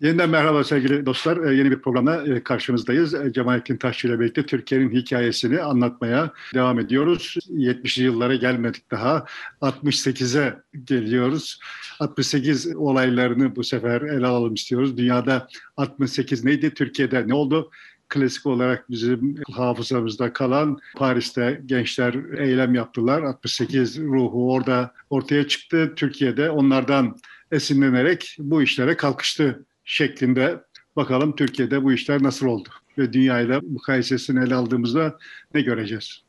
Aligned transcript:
Yeniden 0.00 0.30
merhaba 0.30 0.64
sevgili 0.64 1.06
dostlar. 1.06 1.36
Ee, 1.36 1.56
yeni 1.56 1.70
bir 1.70 1.78
programda 1.78 2.26
e, 2.26 2.42
karşınızdayız. 2.42 3.14
Ee, 3.14 3.32
Cemalettin 3.32 3.76
Taşçı 3.76 4.08
ile 4.08 4.20
birlikte 4.20 4.46
Türkiye'nin 4.46 4.90
hikayesini 4.90 5.62
anlatmaya 5.62 6.32
devam 6.54 6.80
ediyoruz. 6.80 7.36
70'li 7.50 8.04
yıllara 8.04 8.34
gelmedik 8.34 8.90
daha. 8.90 9.24
68'e 9.60 10.56
geliyoruz. 10.84 11.60
68 12.00 12.76
olaylarını 12.76 13.56
bu 13.56 13.64
sefer 13.64 14.00
ele 14.02 14.26
alalım 14.26 14.54
istiyoruz. 14.54 14.96
Dünyada 14.96 15.48
68 15.76 16.44
neydi? 16.44 16.74
Türkiye'de 16.74 17.28
ne 17.28 17.34
oldu? 17.34 17.70
Klasik 18.08 18.46
olarak 18.46 18.90
bizim 18.90 19.34
hafızamızda 19.52 20.32
kalan 20.32 20.78
Paris'te 20.96 21.62
gençler 21.66 22.38
eylem 22.38 22.74
yaptılar. 22.74 23.22
68 23.22 23.98
ruhu 23.98 24.52
orada 24.52 24.94
ortaya 25.10 25.48
çıktı. 25.48 25.92
Türkiye'de 25.96 26.50
onlardan 26.50 27.16
esinlenerek 27.52 28.36
bu 28.38 28.62
işlere 28.62 28.96
kalkıştı 28.96 29.64
şeklinde 29.88 30.60
bakalım 30.96 31.36
Türkiye'de 31.36 31.84
bu 31.84 31.92
işler 31.92 32.22
nasıl 32.22 32.46
oldu 32.46 32.68
ve 32.98 33.12
dünyayla 33.12 33.60
mukayesesini 33.60 34.44
ele 34.44 34.54
aldığımızda 34.54 35.18
ne 35.54 35.60
göreceğiz? 35.60 36.22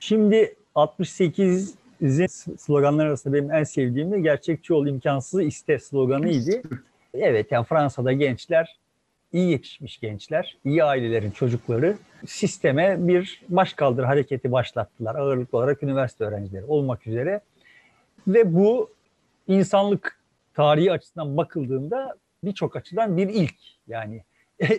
Şimdi 0.00 0.54
68 0.74 1.74
sloganlar 2.58 3.06
arasında 3.06 3.34
benim 3.34 3.52
en 3.52 3.64
sevdiğim 3.64 4.12
de 4.12 4.20
gerçekçi 4.20 4.74
ol 4.74 4.86
imkansızı 4.86 5.42
iste 5.42 5.78
sloganıydı. 5.78 6.62
Evet 7.14 7.52
yani 7.52 7.66
Fransa'da 7.66 8.12
gençler 8.12 8.78
iyi 9.32 9.50
yetişmiş 9.50 10.00
gençler, 10.00 10.56
iyi 10.64 10.84
ailelerin 10.84 11.30
çocukları 11.30 11.96
sisteme 12.26 12.96
bir 13.08 13.42
başkaldır 13.48 14.04
hareketi 14.04 14.52
başlattılar. 14.52 15.14
Ağırlıklı 15.14 15.58
olarak 15.58 15.82
üniversite 15.82 16.24
öğrencileri 16.24 16.64
olmak 16.64 17.06
üzere. 17.06 17.40
Ve 18.28 18.54
bu 18.54 18.90
insanlık 19.48 20.18
tarihi 20.54 20.92
açısından 20.92 21.36
bakıldığında 21.36 22.16
birçok 22.44 22.76
açıdan 22.76 23.16
bir 23.16 23.28
ilk. 23.28 23.54
Yani 23.88 24.22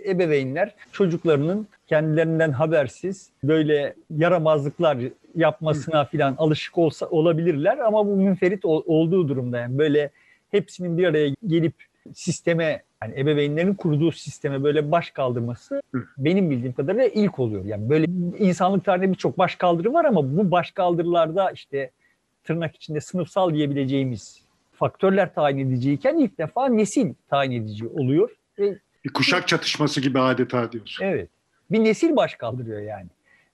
ebeveynler 0.05 0.75
çocuklarının 0.91 1.67
kendilerinden 1.87 2.51
habersiz 2.51 3.29
böyle 3.43 3.95
yaramazlıklar 4.17 4.97
yapmasına 5.35 6.05
filan 6.05 6.35
alışık 6.37 6.77
olsa 6.77 7.05
olabilirler 7.05 7.77
ama 7.77 8.07
bu 8.07 8.15
münferit 8.15 8.65
olduğu 8.65 9.27
durumda 9.27 9.59
yani 9.59 9.77
böyle 9.77 10.09
hepsinin 10.51 10.97
bir 10.97 11.07
araya 11.07 11.33
gelip 11.47 11.73
sisteme 12.13 12.83
yani 13.03 13.19
ebeveynlerin 13.19 13.73
kurduğu 13.73 14.11
sisteme 14.11 14.63
böyle 14.63 14.91
baş 14.91 15.11
kaldırması 15.11 15.81
benim 16.17 16.49
bildiğim 16.49 16.73
kadarıyla 16.73 17.07
ilk 17.07 17.39
oluyor. 17.39 17.65
Yani 17.65 17.89
böyle 17.89 18.05
insanlık 18.39 18.85
tarihinde 18.85 19.11
birçok 19.11 19.37
baş 19.37 19.55
kaldırı 19.55 19.93
var 19.93 20.05
ama 20.05 20.37
bu 20.37 20.51
baş 20.51 20.71
kaldırılarda 20.71 21.51
işte 21.51 21.91
tırnak 22.43 22.75
içinde 22.75 23.01
sınıfsal 23.01 23.53
diyebileceğimiz 23.53 24.42
faktörler 24.75 25.33
tayin 25.33 25.57
ediciyken 25.57 26.17
ilk 26.17 26.37
defa 26.37 26.67
nesil 26.67 27.13
tayin 27.29 27.51
edici 27.63 27.87
oluyor. 27.87 28.29
Ve 28.59 28.77
bir 29.05 29.13
kuşak 29.13 29.47
çatışması 29.47 30.01
gibi 30.01 30.19
adeta 30.19 30.71
diyorsun. 30.71 31.05
Evet. 31.05 31.29
Bir 31.71 31.83
nesil 31.83 32.15
baş 32.15 32.35
kaldırıyor 32.35 32.81
yani. 32.81 33.07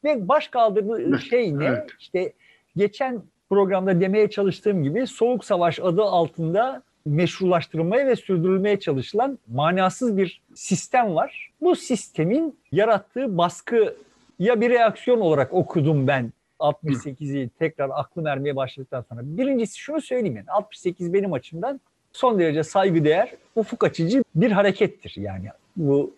Ve 0.04 0.28
baş 0.28 0.48
kaldırdığı 0.48 1.20
şey 1.20 1.60
ne? 1.60 1.66
Evet. 1.66 1.90
İşte 2.00 2.34
geçen 2.76 3.22
programda 3.50 4.02
demeye 4.02 4.30
çalıştığım 4.30 4.84
gibi 4.84 5.08
Soğuk 5.08 5.46
Savaş 5.46 5.80
adı 5.80 6.04
altında 6.04 6.84
meşrulaştırılmaya 7.06 8.08
ve 8.08 8.16
sürdürülmeye 8.16 8.80
çalışılan 8.80 9.40
manasız 9.48 10.18
bir 10.18 10.42
sistem 10.56 11.16
var. 11.16 11.52
Bu 11.62 11.76
sistemin 11.76 12.60
yarattığı 12.72 13.38
baskı 13.38 13.96
ya 14.40 14.62
bir 14.62 14.70
reaksiyon 14.70 15.20
olarak 15.20 15.54
okudum 15.54 16.08
ben 16.08 16.34
68'i 16.60 17.50
tekrar 17.60 17.90
aklım 17.94 18.28
ermeye 18.28 18.56
başladıktan 18.56 19.02
sonra. 19.10 19.22
Birincisi 19.24 19.78
şunu 19.80 20.02
söyleyeyim 20.02 20.36
yani 20.36 20.50
68 20.50 21.14
benim 21.14 21.34
açımdan 21.34 21.82
son 22.14 22.40
derece 22.40 22.64
saygıdeğer, 22.64 23.34
ufuk 23.56 23.84
açıcı 23.84 24.24
bir 24.36 24.52
harekettir. 24.52 25.14
Yani 25.18 25.48
bu 25.76 26.14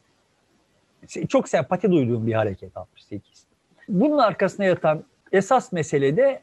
çok 1.29 1.49
sempati 1.49 1.91
duyduğum 1.91 2.27
bir 2.27 2.33
hareket 2.33 2.77
68. 2.77 3.45
Bunun 3.89 4.17
arkasına 4.17 4.65
yatan 4.65 5.03
esas 5.31 5.71
mesele 5.71 6.17
de 6.17 6.41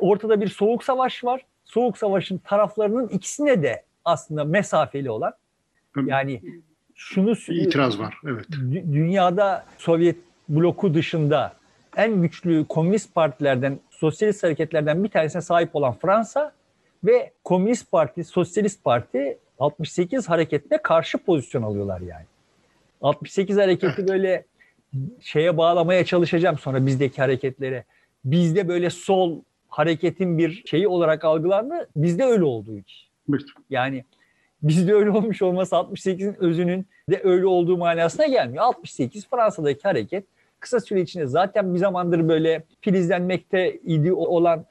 ortada 0.00 0.40
bir 0.40 0.48
soğuk 0.48 0.84
savaş 0.84 1.24
var. 1.24 1.46
Soğuk 1.64 1.98
savaşın 1.98 2.38
taraflarının 2.38 3.08
ikisine 3.08 3.62
de 3.62 3.82
aslında 4.04 4.44
mesafeli 4.44 5.10
olan 5.10 5.32
yani 6.06 6.42
şunu 6.94 7.36
itiraz 7.48 7.98
var. 7.98 8.14
Evet. 8.26 8.46
Dünyada 8.72 9.64
Sovyet 9.78 10.16
bloku 10.48 10.94
dışında 10.94 11.52
en 11.96 12.22
güçlü 12.22 12.66
komünist 12.68 13.14
partilerden, 13.14 13.78
sosyalist 13.90 14.42
hareketlerden 14.42 15.04
bir 15.04 15.08
tanesine 15.08 15.42
sahip 15.42 15.76
olan 15.76 15.92
Fransa 15.92 16.52
ve 17.04 17.32
Komünist 17.44 17.90
Parti, 17.90 18.24
Sosyalist 18.24 18.84
Parti 18.84 19.38
68 19.58 20.28
hareketine 20.28 20.78
karşı 20.82 21.18
pozisyon 21.18 21.62
alıyorlar 21.62 22.00
yani. 22.00 22.24
68 23.02 23.56
hareketi 23.56 24.08
böyle 24.08 24.44
şeye 25.20 25.56
bağlamaya 25.56 26.04
çalışacağım 26.04 26.58
sonra 26.58 26.86
bizdeki 26.86 27.20
hareketlere. 27.20 27.84
Bizde 28.24 28.68
böyle 28.68 28.90
sol 28.90 29.40
hareketin 29.68 30.38
bir 30.38 30.62
şeyi 30.66 30.88
olarak 30.88 31.24
algılandı. 31.24 31.88
Bizde 31.96 32.24
öyle 32.24 32.44
olduğu 32.44 32.78
için. 32.78 33.08
Yani 33.70 34.04
bizde 34.62 34.94
öyle 34.94 35.10
olmuş 35.10 35.42
olması 35.42 35.74
68'in 35.74 36.36
özünün 36.38 36.86
de 37.10 37.20
öyle 37.24 37.46
olduğu 37.46 37.76
manasına 37.76 38.26
gelmiyor. 38.26 38.64
68 38.64 39.28
Fransa'daki 39.28 39.82
hareket 39.82 40.24
kısa 40.62 40.80
süre 40.80 41.00
içinde 41.00 41.26
zaten 41.26 41.74
bir 41.74 41.78
zamandır 41.78 42.28
böyle 42.28 42.62
filizlenmekte 42.80 43.76
idi 43.76 44.12
olan 44.12 44.64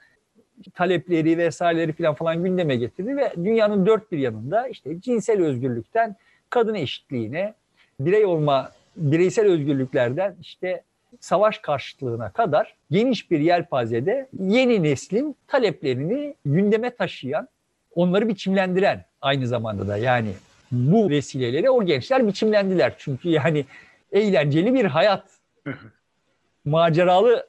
talepleri 0.73 1.37
vesaireleri 1.37 1.93
falan 1.93 2.13
falan 2.13 2.43
gündeme 2.43 2.75
getirdi 2.75 3.17
ve 3.17 3.33
dünyanın 3.35 3.85
dört 3.85 4.11
bir 4.11 4.17
yanında 4.17 4.67
işte 4.67 5.01
cinsel 5.01 5.41
özgürlükten 5.41 6.15
kadın 6.49 6.75
eşitliğine, 6.75 7.53
birey 7.99 8.25
olma, 8.25 8.71
bireysel 8.95 9.45
özgürlüklerden 9.45 10.35
işte 10.41 10.83
savaş 11.19 11.57
karşıtlığına 11.57 12.31
kadar 12.31 12.75
geniş 12.91 13.31
bir 13.31 13.39
yelpazede 13.39 14.27
yeni 14.39 14.83
neslin 14.83 15.35
taleplerini 15.47 16.35
gündeme 16.45 16.95
taşıyan, 16.95 17.47
onları 17.95 18.27
biçimlendiren 18.27 19.05
aynı 19.21 19.47
zamanda 19.47 19.87
da 19.87 19.97
yani 19.97 20.29
bu 20.71 21.09
vesileleri 21.09 21.69
o 21.69 21.85
gençler 21.85 22.27
biçimlendiler. 22.27 22.93
Çünkü 22.97 23.29
yani 23.29 23.65
eğlenceli 24.11 24.73
bir 24.73 24.85
hayat 24.85 25.23
maceralı, 26.65 27.47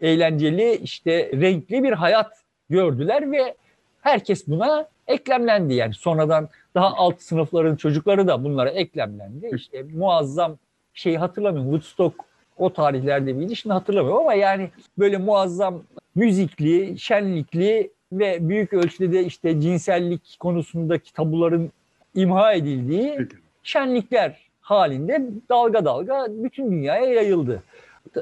eğlenceli, 0.00 0.74
işte 0.76 1.30
renkli 1.32 1.82
bir 1.82 1.92
hayat 1.92 2.32
gördüler 2.70 3.32
ve 3.32 3.54
herkes 4.00 4.48
buna 4.48 4.88
eklemlendi. 5.06 5.74
Yani 5.74 5.94
sonradan 5.94 6.48
daha 6.74 6.96
alt 6.96 7.20
sınıfların 7.20 7.76
çocukları 7.76 8.26
da 8.26 8.44
bunlara 8.44 8.70
eklemlendi. 8.70 9.50
İşte 9.54 9.82
muazzam 9.82 10.58
şeyi 10.94 11.18
hatırlamıyorum. 11.18 11.70
Woodstock 11.70 12.24
o 12.56 12.72
tarihlerde 12.72 13.32
miydi 13.32 13.56
şimdi 13.56 13.72
hatırlamıyorum 13.72 14.20
ama 14.20 14.34
yani 14.34 14.70
böyle 14.98 15.16
muazzam 15.16 15.82
müzikli, 16.14 16.98
şenlikli 16.98 17.90
ve 18.12 18.48
büyük 18.48 18.72
ölçüde 18.72 19.12
de 19.12 19.24
işte 19.24 19.60
cinsellik 19.60 20.36
konusundaki 20.40 21.12
tabuların 21.12 21.72
imha 22.14 22.52
edildiği 22.52 23.28
şenlikler 23.62 24.47
halinde 24.70 25.22
dalga 25.48 25.84
dalga 25.84 26.26
bütün 26.28 26.70
dünyaya 26.70 27.12
yayıldı. 27.12 27.62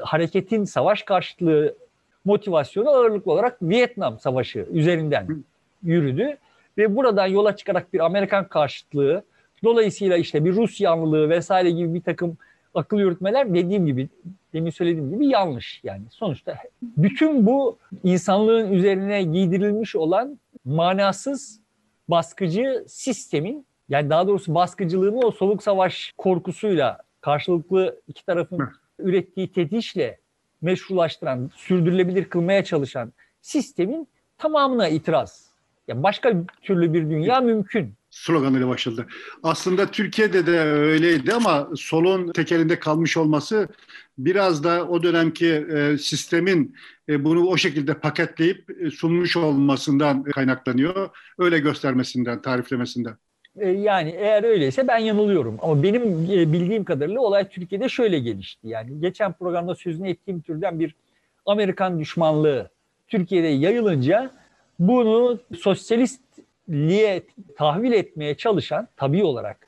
Hareketin 0.01 0.63
savaş 0.63 1.03
karşıtlığı 1.03 1.75
motivasyonu 2.25 2.89
ağırlıklı 2.89 3.31
olarak 3.31 3.57
Vietnam 3.61 4.19
Savaşı 4.19 4.67
üzerinden 4.71 5.27
yürüdü 5.83 6.37
ve 6.77 6.95
buradan 6.95 7.27
yola 7.27 7.55
çıkarak 7.55 7.93
bir 7.93 7.99
Amerikan 7.99 8.47
karşıtlığı, 8.47 9.23
dolayısıyla 9.63 10.17
işte 10.17 10.45
bir 10.45 10.55
Rus 10.55 10.81
yanlılığı 10.81 11.29
vesaire 11.29 11.71
gibi 11.71 11.93
bir 11.93 12.01
takım 12.01 12.37
akıl 12.73 12.97
yürütmeler 12.97 13.53
dediğim 13.53 13.85
gibi 13.85 14.09
demin 14.53 14.71
söylediğim 14.71 15.11
gibi 15.11 15.27
yanlış 15.27 15.81
yani 15.83 16.03
sonuçta 16.09 16.57
bütün 16.81 17.45
bu 17.45 17.77
insanlığın 18.03 18.71
üzerine 18.71 19.23
giydirilmiş 19.23 19.95
olan 19.95 20.39
manasız 20.65 21.59
baskıcı 22.07 22.85
sistemin 22.87 23.66
yani 23.89 24.09
daha 24.09 24.27
doğrusu 24.27 24.55
baskıcılığını 24.55 25.19
o 25.19 25.31
soluk 25.31 25.63
savaş 25.63 26.13
korkusuyla 26.17 26.97
karşılıklı 27.21 28.01
iki 28.07 28.25
tarafın 28.25 28.69
ürettiği 28.99 29.51
tedişle 29.51 30.19
meşrulaştıran, 30.61 31.51
sürdürülebilir 31.55 32.25
kılmaya 32.25 32.63
çalışan 32.63 33.13
sistemin 33.41 34.07
tamamına 34.37 34.87
itiraz. 34.87 35.47
Yani 35.87 36.03
başka 36.03 36.33
türlü 36.61 36.93
bir 36.93 37.01
dünya 37.01 37.41
mümkün 37.41 37.93
sloganıyla 38.09 38.67
başladı. 38.67 39.07
Aslında 39.43 39.91
Türkiye'de 39.91 40.45
de 40.45 40.59
öyleydi 40.59 41.33
ama 41.33 41.69
solun 41.75 42.31
tekelinde 42.31 42.79
kalmış 42.79 43.17
olması 43.17 43.67
biraz 44.17 44.63
da 44.63 44.87
o 44.87 45.03
dönemki 45.03 45.47
e, 45.47 45.97
sistemin 45.97 46.75
e, 47.09 47.23
bunu 47.23 47.47
o 47.47 47.57
şekilde 47.57 47.93
paketleyip 47.93 48.81
e, 48.81 48.91
sunmuş 48.91 49.37
olmasından 49.37 50.23
kaynaklanıyor. 50.23 51.09
Öyle 51.39 51.59
göstermesinden, 51.59 52.41
tariflemesinden. 52.41 53.17
E, 53.59 53.69
yani 53.69 54.09
eğer 54.09 54.43
öyleyse 54.43 54.87
ben 54.87 54.97
yanılıyorum. 54.97 55.57
Ama 55.61 55.83
benim 55.83 56.03
e, 56.31 56.53
bildiğim 56.53 56.83
kadarıyla 56.83 57.21
olay 57.21 57.49
Türkiye'de 57.49 57.89
şöyle 57.89 58.19
gelişti. 58.19 58.67
Yani 58.67 58.99
geçen 59.01 59.33
programda 59.33 59.75
sözünü 59.75 60.09
ettiğim 60.09 60.41
türden 60.41 60.79
bir 60.79 60.95
Amerikan 61.45 61.99
düşmanlığı 61.99 62.69
Türkiye'de 63.07 63.47
yayılınca 63.47 64.31
bunu 64.79 65.39
sosyalistliğe 65.59 67.23
tahvil 67.57 67.91
etmeye 67.91 68.35
çalışan 68.35 68.87
tabii 68.97 69.23
olarak 69.23 69.67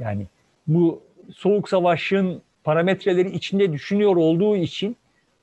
Yani 0.00 0.26
bu 0.66 1.02
soğuk 1.34 1.68
savaşın 1.68 2.42
parametreleri 2.64 3.30
içinde 3.30 3.72
düşünüyor 3.72 4.16
olduğu 4.16 4.56
için 4.56 4.96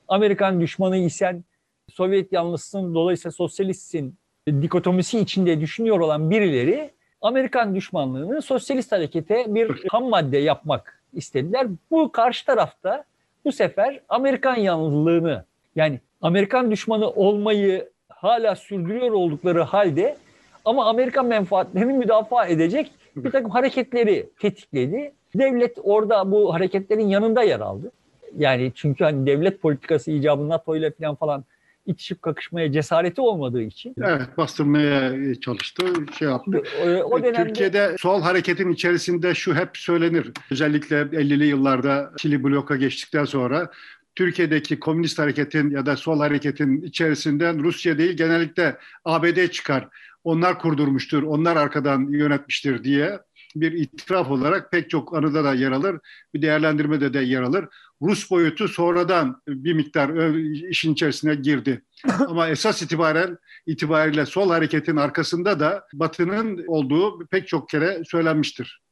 Amerikan 0.08 0.60
düşmanı 0.60 0.96
isen 0.96 1.44
Sovyet 1.92 2.32
yanlısın 2.32 2.94
dolayısıyla 2.94 3.32
sosyalistsin 3.32 4.14
dikotomisi 4.48 5.18
içinde 5.18 5.60
düşünüyor 5.60 6.00
olan 6.00 6.30
birileri 6.30 6.90
Amerikan 7.22 7.74
düşmanlığını 7.74 8.42
sosyalist 8.42 8.92
harekete 8.92 9.54
bir 9.54 9.84
ham 9.88 10.08
madde 10.08 10.38
yapmak 10.38 11.02
istediler. 11.12 11.66
Bu 11.90 12.12
karşı 12.12 12.46
tarafta 12.46 13.04
bu 13.44 13.52
sefer 13.52 14.00
Amerikan 14.08 14.56
yanlılığını 14.56 15.44
yani 15.76 16.00
Amerikan 16.22 16.70
düşmanı 16.70 17.10
olmayı 17.10 17.88
hala 18.08 18.56
sürdürüyor 18.56 19.10
oldukları 19.10 19.62
halde 19.62 20.16
ama 20.64 20.86
Amerikan 20.86 21.26
menfaatlerini 21.26 21.92
müdafaa 21.92 22.46
edecek 22.46 22.90
bir 23.16 23.30
takım 23.30 23.50
hareketleri 23.50 24.28
tetikledi. 24.40 25.12
Devlet 25.34 25.78
orada 25.82 26.32
bu 26.32 26.54
hareketlerin 26.54 27.08
yanında 27.08 27.42
yer 27.42 27.60
aldı. 27.60 27.92
Yani 28.38 28.72
çünkü 28.74 29.04
hani 29.04 29.26
devlet 29.26 29.62
politikası 29.62 30.10
icabı 30.10 30.48
NATO 30.48 30.76
ile 30.76 30.92
falan 31.20 31.44
itişip 31.86 32.22
kakışmaya 32.22 32.72
cesareti 32.72 33.20
olmadığı 33.20 33.62
için. 33.62 33.94
Evet 34.02 34.36
bastırmaya 34.36 35.34
çalıştı, 35.34 35.86
şey 36.18 36.28
yaptı. 36.28 36.62
O, 36.84 36.88
o 36.88 37.22
dönemde... 37.22 37.44
Türkiye'de 37.44 37.96
sol 37.98 38.22
hareketin 38.22 38.72
içerisinde 38.72 39.34
şu 39.34 39.54
hep 39.54 39.76
söylenir. 39.76 40.32
Özellikle 40.50 40.96
50'li 41.00 41.46
yıllarda 41.46 42.12
Çili 42.16 42.44
bloka 42.44 42.76
geçtikten 42.76 43.24
sonra 43.24 43.70
Türkiye'deki 44.14 44.80
komünist 44.80 45.18
hareketin 45.18 45.70
ya 45.70 45.86
da 45.86 45.96
sol 45.96 46.18
hareketin 46.18 46.82
içerisinden 46.82 47.64
Rusya 47.64 47.98
değil 47.98 48.16
genellikle 48.16 48.76
ABD 49.04 49.46
çıkar. 49.46 49.88
Onlar 50.24 50.58
kurdurmuştur, 50.58 51.22
onlar 51.22 51.56
arkadan 51.56 52.08
yönetmiştir 52.10 52.84
diye 52.84 53.18
bir 53.56 53.72
itiraf 53.72 54.30
olarak 54.30 54.72
pek 54.72 54.90
çok 54.90 55.16
anıda 55.16 55.44
da 55.44 55.54
yer 55.54 55.72
alır, 55.72 55.98
bir 56.34 56.42
değerlendirmede 56.42 57.14
de 57.14 57.20
yer 57.20 57.42
alır. 57.42 57.68
Rus 58.02 58.30
boyutu 58.30 58.68
sonradan 58.68 59.42
bir 59.48 59.72
miktar 59.72 60.34
işin 60.70 60.92
içerisine 60.92 61.34
girdi. 61.34 61.82
Ama 62.28 62.48
esas 62.48 62.82
itibaren 62.82 63.38
itibariyle 63.66 64.26
sol 64.26 64.50
hareketin 64.50 64.96
arkasında 64.96 65.60
da 65.60 65.86
Batı'nın 65.92 66.64
olduğu 66.66 67.26
pek 67.26 67.48
çok 67.48 67.68
kere 67.68 68.04
söylenmiştir. 68.04 68.82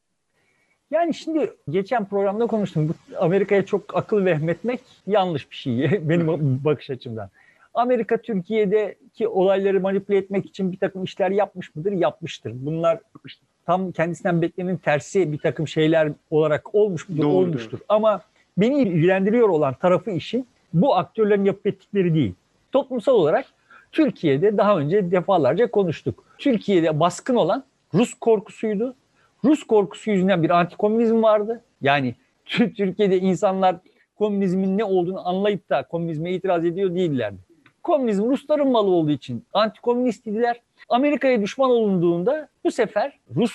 Yani 0.91 1.15
şimdi 1.15 1.53
geçen 1.71 2.05
programda 2.05 2.47
konuştum. 2.47 2.95
Amerika'ya 3.19 3.67
çok 3.67 3.97
akıl 3.97 4.25
vehmetmek 4.25 4.81
yanlış 5.07 5.51
bir 5.51 5.57
şey 5.57 5.91
benim 6.09 6.27
bakış 6.65 6.91
açımdan. 6.91 7.31
Amerika 7.75 8.17
Türkiye'deki 8.17 9.29
olayları 9.29 9.81
manipüle 9.81 10.17
etmek 10.17 10.47
için 10.47 10.73
bir 10.73 10.79
takım 10.79 11.05
işler 11.05 11.31
yapmış 11.31 11.75
mıdır? 11.75 11.93
Yapmıştır. 11.93 12.53
Bunlar 12.55 13.01
tam 13.67 13.93
kendisinden 13.93 14.43
beklenenin 14.43 14.77
tersi 14.77 15.33
bir 15.33 15.39
takım 15.39 15.69
şeyler 15.69 16.13
olarak 16.31 16.75
olmuş 16.75 17.09
mudur? 17.09 17.23
Doğru, 17.23 17.33
Olmuştur. 17.33 17.79
Ama 17.89 18.21
beni 18.59 18.83
ilgilendiriyor 18.83 19.49
olan 19.49 19.75
tarafı 19.75 20.11
işin 20.11 20.47
bu 20.73 20.97
aktörlerin 20.97 21.45
yapıp 21.45 21.67
ettikleri 21.67 22.15
değil. 22.15 22.35
Toplumsal 22.73 23.15
olarak 23.15 23.47
Türkiye'de 23.93 24.57
daha 24.57 24.79
önce 24.79 25.11
defalarca 25.11 25.71
konuştuk. 25.71 26.25
Türkiye'de 26.39 27.01
baskın 27.01 27.35
olan 27.35 27.65
Rus 27.95 28.15
korkusuydu. 28.15 28.95
Rus 29.45 29.63
korkusu 29.63 30.11
yüzünden 30.11 30.43
bir 30.43 30.51
antikomünizm 30.51 31.23
vardı. 31.23 31.63
Yani 31.81 32.15
Türkiye'de 32.45 33.19
insanlar 33.19 33.77
komünizmin 34.17 34.79
ne 34.79 34.85
olduğunu 34.85 35.29
anlayıp 35.29 35.71
da 35.71 35.83
komünizme 35.83 36.33
itiraz 36.33 36.65
ediyor 36.65 36.95
değillerdi. 36.95 37.39
Komünizm 37.83 38.31
Rusların 38.31 38.69
malı 38.69 38.91
olduğu 38.91 39.11
için 39.11 39.45
antikomünist 39.53 40.27
idiler. 40.27 40.61
Amerika'ya 40.89 41.43
düşman 41.43 41.71
olunduğunda 41.71 42.49
bu 42.65 42.71
sefer 42.71 43.19
Rus 43.37 43.53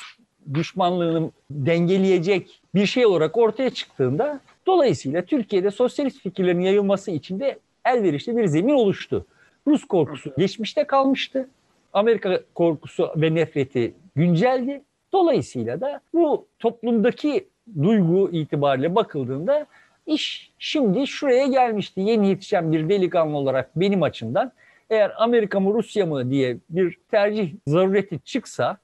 düşmanlığını 0.54 1.32
dengeleyecek 1.52 2.62
bir 2.76 2.86
şey 2.86 3.06
olarak 3.06 3.38
ortaya 3.38 3.70
çıktığında 3.70 4.40
dolayısıyla 4.70 5.22
Türkiye'de 5.22 5.72
sosyalist 5.72 6.22
fikirlerin 6.22 6.60
yayılması 6.60 7.12
için 7.12 7.40
de 7.40 7.60
elverişli 7.86 8.38
bir 8.38 8.46
zemin 8.46 8.74
oluştu. 8.74 9.26
Rus 9.68 9.86
korkusu 9.86 10.34
geçmişte 10.38 10.84
kalmıştı. 10.84 11.50
Amerika 11.94 12.42
korkusu 12.56 13.10
ve 13.16 13.36
nefreti 13.36 13.94
günceldi. 14.16 14.82
Dolayısıyla 15.14 15.82
da 15.82 16.02
bu 16.14 16.48
toplumdaki 16.60 17.48
duygu 17.82 18.30
itibariyle 18.32 18.96
bakıldığında 18.96 19.66
iş 20.06 20.52
şimdi 20.60 21.08
şuraya 21.08 21.48
gelmişti. 21.48 22.02
Yeni 22.02 22.30
yetişen 22.30 22.72
bir 22.72 22.90
delikanlı 22.90 23.38
olarak 23.38 23.72
benim 23.76 24.04
açımdan 24.04 24.52
eğer 24.90 25.12
Amerika 25.18 25.60
mı 25.60 25.74
Rusya 25.74 26.06
mı 26.06 26.30
diye 26.30 26.58
bir 26.70 26.98
tercih 27.12 27.54
zarureti 27.68 28.20
çıksa 28.20 28.78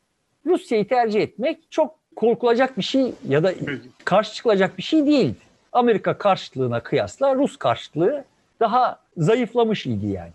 Rusya'yı 0.45 0.87
tercih 0.87 1.21
etmek 1.21 1.71
çok 1.71 1.95
korkulacak 2.15 2.77
bir 2.77 2.83
şey 2.83 3.13
ya 3.27 3.43
da 3.43 3.53
karşı 4.05 4.33
çıkılacak 4.33 4.77
bir 4.77 4.83
şey 4.83 5.05
değildi. 5.05 5.44
Amerika 5.75 6.17
karşıtlığına 6.17 6.83
kıyasla 6.83 7.35
Rus 7.35 7.57
karşıtlığı 7.57 8.23
daha 8.59 8.99
zayıflamış 9.17 9.85
idi 9.85 10.07
yani. 10.07 10.31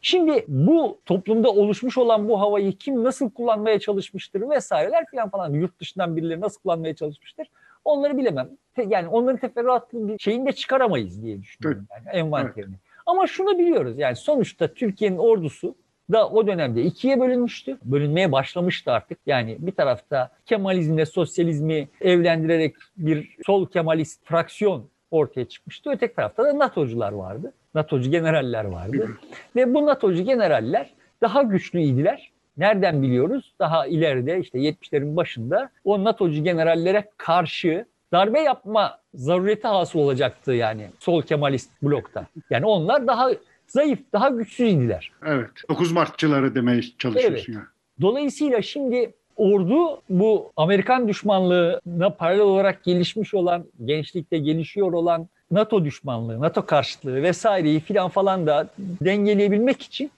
Şimdi 0.00 0.44
bu 0.48 0.98
toplumda 1.06 1.50
oluşmuş 1.50 1.98
olan 1.98 2.28
bu 2.28 2.40
havayı 2.40 2.72
kim 2.72 3.04
nasıl 3.04 3.30
kullanmaya 3.30 3.78
çalışmıştır 3.78 4.50
vesaireler 4.50 5.04
falan 5.10 5.28
falan 5.28 5.50
yurt 5.52 5.80
dışından 5.80 6.16
birileri 6.16 6.40
nasıl 6.40 6.60
kullanmaya 6.60 6.94
çalışmıştır 6.94 7.46
onları 7.84 8.18
bilemem. 8.18 8.48
Yani 8.88 9.08
onların 9.08 9.36
teferruatlı 9.36 10.08
bir 10.08 10.18
şeyini 10.18 10.46
de 10.46 10.52
çıkaramayız 10.52 11.22
diye 11.22 11.42
düşünüyorum 11.42 11.86
yani 11.90 12.16
envanterini. 12.18 12.74
Evet. 12.74 13.02
Ama 13.06 13.26
şunu 13.26 13.58
biliyoruz 13.58 13.98
yani 13.98 14.16
sonuçta 14.16 14.68
Türkiye'nin 14.68 15.18
ordusu 15.18 15.74
da 16.12 16.28
o 16.28 16.46
dönemde 16.46 16.82
ikiye 16.82 17.20
bölünmüştü. 17.20 17.78
Bölünmeye 17.84 18.32
başlamıştı 18.32 18.92
artık. 18.92 19.18
Yani 19.26 19.56
bir 19.58 19.72
tarafta 19.72 20.30
Kemalizmle 20.46 21.06
sosyalizmi 21.06 21.88
evlendirerek 22.00 22.74
bir 22.96 23.36
sol 23.46 23.66
Kemalist 23.66 24.24
fraksiyon 24.24 24.84
ortaya 25.10 25.44
çıkmıştı. 25.44 25.90
Öteki 25.90 26.14
tarafta 26.14 26.44
da 26.44 26.58
NATO'cular 26.58 27.12
vardı. 27.12 27.52
NATO'cu 27.74 28.10
generaller 28.10 28.64
vardı. 28.64 29.08
Ve 29.56 29.74
bu 29.74 29.86
NATO'cu 29.86 30.24
generaller 30.24 30.90
daha 31.22 31.42
güçlüydiler. 31.42 32.30
Nereden 32.56 33.02
biliyoruz? 33.02 33.54
Daha 33.58 33.86
ileride 33.86 34.40
işte 34.40 34.58
70'lerin 34.58 35.16
başında 35.16 35.70
o 35.84 36.04
NATO'cu 36.04 36.44
generallere 36.44 37.10
karşı 37.16 37.86
darbe 38.12 38.40
yapma 38.40 38.98
zarureti 39.14 39.68
hasıl 39.68 39.98
olacaktı 39.98 40.52
yani 40.52 40.86
sol 40.98 41.22
Kemalist 41.22 41.82
blokta. 41.82 42.26
Yani 42.50 42.66
onlar 42.66 43.06
daha 43.06 43.30
zayıf, 43.66 43.98
daha 44.12 44.28
güçsüzdüler. 44.28 45.12
Evet. 45.26 45.50
9 45.68 45.92
Martçıları 45.92 46.54
demeye 46.54 46.82
çalışıyorsun 46.98 47.34
evet. 47.34 47.48
yani. 47.48 47.66
Dolayısıyla 48.00 48.62
şimdi 48.62 49.12
ordu 49.36 50.02
bu 50.10 50.52
Amerikan 50.56 51.08
düşmanlığına 51.08 52.10
paralel 52.10 52.40
olarak 52.40 52.84
gelişmiş 52.84 53.34
olan, 53.34 53.64
gençlikte 53.84 54.38
gelişiyor 54.38 54.92
olan 54.92 55.28
NATO 55.50 55.84
düşmanlığı, 55.84 56.40
NATO 56.40 56.66
karşıtlığı 56.66 57.22
vesaireyi 57.22 57.80
filan 57.80 58.08
falan 58.08 58.46
da 58.46 58.68
dengeleyebilmek 58.78 59.82
için 59.82 60.10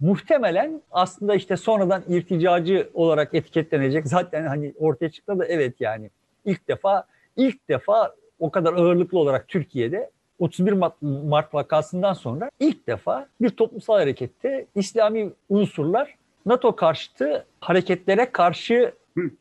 muhtemelen 0.00 0.82
aslında 0.90 1.34
işte 1.34 1.56
sonradan 1.56 2.02
irticacı 2.08 2.90
olarak 2.94 3.34
etiketlenecek. 3.34 4.06
Zaten 4.06 4.46
hani 4.46 4.74
ortaya 4.78 5.10
çıktı 5.10 5.38
da 5.38 5.46
evet 5.46 5.74
yani 5.80 6.10
ilk 6.44 6.68
defa 6.68 7.04
ilk 7.36 7.68
defa 7.68 8.14
o 8.38 8.50
kadar 8.50 8.72
ağırlıklı 8.72 9.18
olarak 9.18 9.48
Türkiye'de 9.48 10.10
31 10.40 10.72
Mart, 10.72 11.02
Mart 11.02 11.54
vakasından 11.54 12.12
sonra 12.12 12.50
ilk 12.60 12.86
defa 12.86 13.28
bir 13.40 13.50
toplumsal 13.50 13.94
harekette 13.94 14.66
İslami 14.74 15.30
unsurlar 15.48 16.14
NATO 16.46 16.76
karşıtı 16.76 17.46
hareketlere 17.60 18.32
karşı 18.32 18.94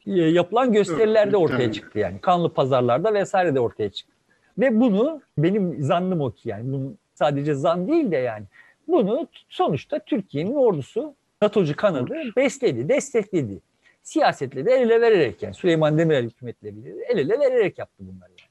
e, 0.08 0.12
yapılan 0.12 0.74
gösterilerde 0.74 1.38
ortaya 1.38 1.72
çıktı 1.72 2.00
yani. 2.00 2.20
Kanlı 2.22 2.54
pazarlarda 2.54 3.14
vesaire 3.14 3.56
de 3.56 3.60
ortaya 3.60 3.90
çıktı. 3.90 4.16
Ve 4.58 4.80
bunu 4.80 5.22
benim 5.38 5.84
zannım 5.84 6.22
o 6.22 6.32
ki 6.32 6.50
yani 6.50 6.72
bunun 6.74 6.98
sadece 7.14 7.54
zan 7.54 7.88
değil 7.88 8.12
de 8.12 8.18
yani 8.18 8.46
bunu 8.88 9.28
sonuçta 9.50 10.00
Türkiye'nin 10.00 10.56
ordusu 10.56 11.16
NATO'cu 11.42 11.76
kanadı 11.76 12.16
besledi, 12.36 12.90
destekledi. 12.90 13.60
Siyasetle 14.04 14.66
de 14.66 14.72
el 14.72 14.82
ele 14.82 15.02
vererek 15.02 15.44
yani 15.44 15.54
Süleyman 15.54 15.98
Demirel 15.98 16.24
hükümetleriyle 16.24 16.90
el 17.10 17.18
ele 17.18 17.40
vererek 17.40 17.78
yaptı 17.78 17.98
bunları. 18.00 18.30
Yani. 18.30 18.50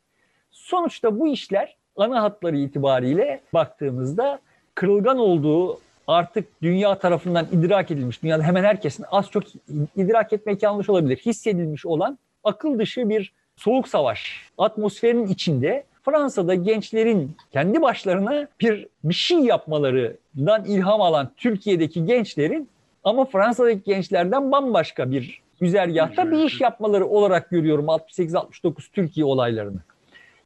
Sonuçta 0.50 1.20
bu 1.20 1.28
işler 1.28 1.77
ana 1.98 2.22
hatları 2.22 2.56
itibariyle 2.56 3.40
baktığımızda 3.54 4.40
kırılgan 4.74 5.18
olduğu 5.18 5.78
artık 6.06 6.62
dünya 6.62 6.98
tarafından 6.98 7.46
idrak 7.52 7.90
edilmiş, 7.90 8.22
dünyada 8.22 8.42
hemen 8.42 8.64
herkesin 8.64 9.04
az 9.10 9.30
çok 9.30 9.42
idrak 9.96 10.32
etmek 10.32 10.62
yanlış 10.62 10.90
olabilir, 10.90 11.16
hissedilmiş 11.16 11.86
olan 11.86 12.18
akıl 12.44 12.78
dışı 12.78 13.08
bir 13.08 13.32
soğuk 13.56 13.88
savaş 13.88 14.50
atmosferinin 14.58 15.26
içinde 15.26 15.84
Fransa'da 16.02 16.54
gençlerin 16.54 17.36
kendi 17.52 17.82
başlarına 17.82 18.48
bir 18.60 18.86
bir 19.04 19.14
şey 19.14 19.38
yapmalarından 19.38 20.64
ilham 20.64 21.00
alan 21.00 21.30
Türkiye'deki 21.36 22.04
gençlerin 22.04 22.68
ama 23.04 23.24
Fransa'daki 23.24 23.82
gençlerden 23.84 24.52
bambaşka 24.52 25.10
bir 25.10 25.42
güzergahta 25.60 26.30
bir 26.30 26.38
iş 26.38 26.60
yapmaları 26.60 27.06
olarak 27.06 27.50
görüyorum 27.50 27.84
68-69 27.84 28.92
Türkiye 28.92 29.26
olaylarını. 29.26 29.78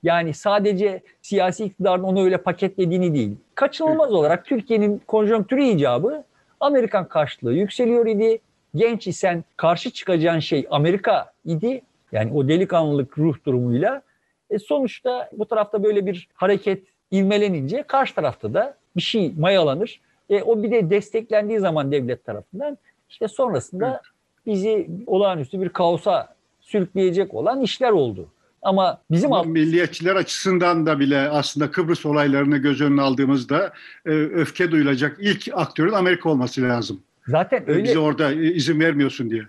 Yani 0.02 0.34
sadece 0.34 1.02
siyasi 1.22 1.64
iktidarın 1.64 2.02
onu 2.02 2.24
öyle 2.24 2.36
paketlediğini 2.36 3.14
değil. 3.14 3.36
Kaçınılmaz 3.54 4.12
olarak 4.12 4.44
Türkiye'nin 4.44 5.02
konjonktürü 5.06 5.62
icabı 5.62 6.24
Amerikan 6.60 7.08
karşılığı 7.08 7.54
yükseliyor 7.54 8.06
idi. 8.06 8.40
Genç 8.74 9.06
isen 9.06 9.44
karşı 9.56 9.90
çıkacağın 9.90 10.38
şey 10.38 10.66
Amerika 10.70 11.32
idi. 11.44 11.82
Yani 12.12 12.32
o 12.32 12.48
delikanlılık 12.48 13.18
ruh 13.18 13.36
durumuyla 13.46 14.02
e 14.50 14.58
sonuçta 14.58 15.30
bu 15.32 15.46
tarafta 15.46 15.82
böyle 15.82 16.06
bir 16.06 16.28
hareket 16.34 16.84
ivmelenince 17.12 17.82
karşı 17.82 18.14
tarafta 18.14 18.54
da 18.54 18.76
bir 18.96 19.02
şey 19.02 19.32
mayalanır. 19.38 20.00
E 20.30 20.42
o 20.42 20.62
bir 20.62 20.70
de 20.70 20.90
desteklendiği 20.90 21.58
zaman 21.58 21.92
devlet 21.92 22.24
tarafından 22.24 22.78
işte 23.08 23.28
sonrasında 23.28 24.00
bizi 24.46 24.88
olağanüstü 25.06 25.60
bir 25.60 25.68
kaosa 25.68 26.34
sürükleyecek 26.60 27.34
olan 27.34 27.60
işler 27.60 27.90
oldu. 27.90 28.28
Ama 28.62 29.00
bizim 29.10 29.32
Ama 29.32 29.42
milliyetçiler 29.42 30.16
açısından 30.16 30.86
da 30.86 31.00
bile 31.00 31.18
aslında 31.18 31.70
Kıbrıs 31.70 32.06
olaylarını 32.06 32.56
göz 32.58 32.80
önüne 32.80 33.02
aldığımızda 33.02 33.72
e, 34.06 34.10
öfke 34.10 34.70
duyulacak 34.70 35.16
ilk 35.20 35.48
aktörün 35.52 35.92
Amerika 35.92 36.28
olması 36.30 36.62
lazım. 36.62 37.00
zaten 37.28 37.70
öyle 37.70 37.84
Bize 37.84 37.98
orada 37.98 38.32
izin 38.32 38.80
vermiyorsun 38.80 39.30
diye. 39.30 39.42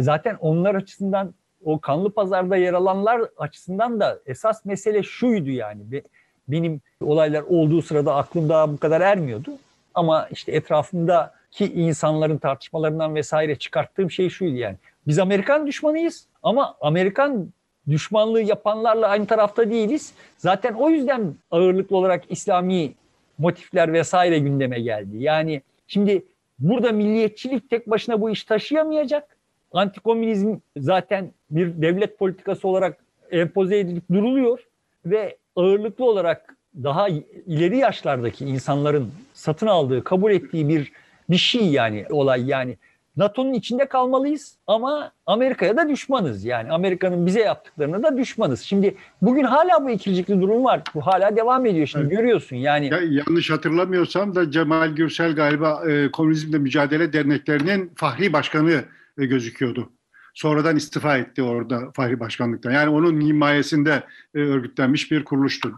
zaten 0.00 0.36
onlar 0.40 0.74
açısından 0.74 1.34
o 1.64 1.80
kanlı 1.80 2.10
pazarda 2.10 2.56
yer 2.56 2.72
alanlar 2.74 3.20
açısından 3.38 4.00
da 4.00 4.18
esas 4.26 4.64
mesele 4.64 5.02
şuydu 5.02 5.50
yani. 5.50 5.92
Be- 5.92 6.02
Benim 6.48 6.80
olaylar 7.04 7.42
olduğu 7.42 7.82
sırada 7.82 8.14
aklım 8.14 8.48
daha 8.48 8.72
bu 8.72 8.76
kadar 8.78 9.00
ermiyordu. 9.00 9.50
Ama 9.94 10.28
işte 10.30 10.52
etrafımdaki 10.52 11.72
insanların 11.74 12.38
tartışmalarından 12.38 13.14
vesaire 13.14 13.56
çıkarttığım 13.56 14.10
şey 14.10 14.28
şuydu 14.30 14.56
yani. 14.56 14.76
Biz 15.06 15.18
Amerikan 15.18 15.66
düşmanıyız 15.66 16.26
ama 16.42 16.74
Amerikan 16.80 17.48
düşmanlığı 17.88 18.42
yapanlarla 18.42 19.08
aynı 19.08 19.26
tarafta 19.26 19.70
değiliz. 19.70 20.12
Zaten 20.38 20.74
o 20.74 20.90
yüzden 20.90 21.34
ağırlıklı 21.50 21.96
olarak 21.96 22.24
İslami 22.28 22.92
motifler 23.38 23.92
vesaire 23.92 24.38
gündeme 24.38 24.80
geldi. 24.80 25.16
Yani 25.18 25.62
şimdi 25.86 26.24
burada 26.58 26.92
milliyetçilik 26.92 27.70
tek 27.70 27.90
başına 27.90 28.20
bu 28.20 28.30
iş 28.30 28.44
taşıyamayacak. 28.44 29.36
Antikomünizm 29.72 30.56
zaten 30.76 31.32
bir 31.50 31.82
devlet 31.82 32.18
politikası 32.18 32.68
olarak 32.68 32.96
empoze 33.30 33.78
edilip 33.78 34.04
duruluyor 34.12 34.58
ve 35.06 35.36
ağırlıklı 35.56 36.04
olarak 36.04 36.56
daha 36.74 37.08
ileri 37.46 37.78
yaşlardaki 37.78 38.44
insanların 38.44 39.12
satın 39.34 39.66
aldığı, 39.66 40.04
kabul 40.04 40.32
ettiği 40.32 40.68
bir 40.68 40.92
bir 41.30 41.36
şey 41.36 41.68
yani 41.68 42.06
olay 42.10 42.48
yani. 42.48 42.76
NATO'nun 43.20 43.52
içinde 43.52 43.86
kalmalıyız 43.86 44.54
ama 44.66 45.12
Amerika'ya 45.26 45.76
da 45.76 45.88
düşmanız. 45.88 46.44
Yani 46.44 46.72
Amerika'nın 46.72 47.26
bize 47.26 47.40
yaptıklarına 47.40 48.02
da 48.02 48.16
düşmanız. 48.18 48.60
Şimdi 48.60 48.94
bugün 49.22 49.44
hala 49.44 49.84
bu 49.84 49.90
ikircikli 49.90 50.40
durum 50.40 50.64
var. 50.64 50.82
Bu 50.94 51.06
hala 51.06 51.36
devam 51.36 51.66
ediyor 51.66 51.86
şimdi 51.86 52.04
Evet. 52.06 52.16
görüyorsun. 52.16 52.56
Yani 52.56 52.86
Ya, 52.86 52.98
yanlış 53.02 53.50
hatırlamıyorsam 53.50 54.34
da 54.34 54.50
Cemal 54.50 54.88
Gürsel 54.88 55.34
galiba 55.34 55.82
e, 55.90 56.10
Komünizmle 56.10 56.58
Mücadele 56.58 57.12
Derneklerinin 57.12 57.92
Fahri 57.96 58.32
Başkanı 58.32 58.84
e, 59.18 59.26
gözüküyordu. 59.26 59.92
Sonradan 60.34 60.76
istifa 60.76 61.16
etti 61.16 61.42
orada 61.42 61.80
Fahri 61.94 62.20
Başkanlıktan. 62.20 62.70
Yani 62.70 62.88
onun 62.90 63.20
himayesinde 63.20 64.02
e, 64.34 64.38
örgütlenmiş 64.38 65.10
bir 65.10 65.24
kuruluştu. 65.24 65.76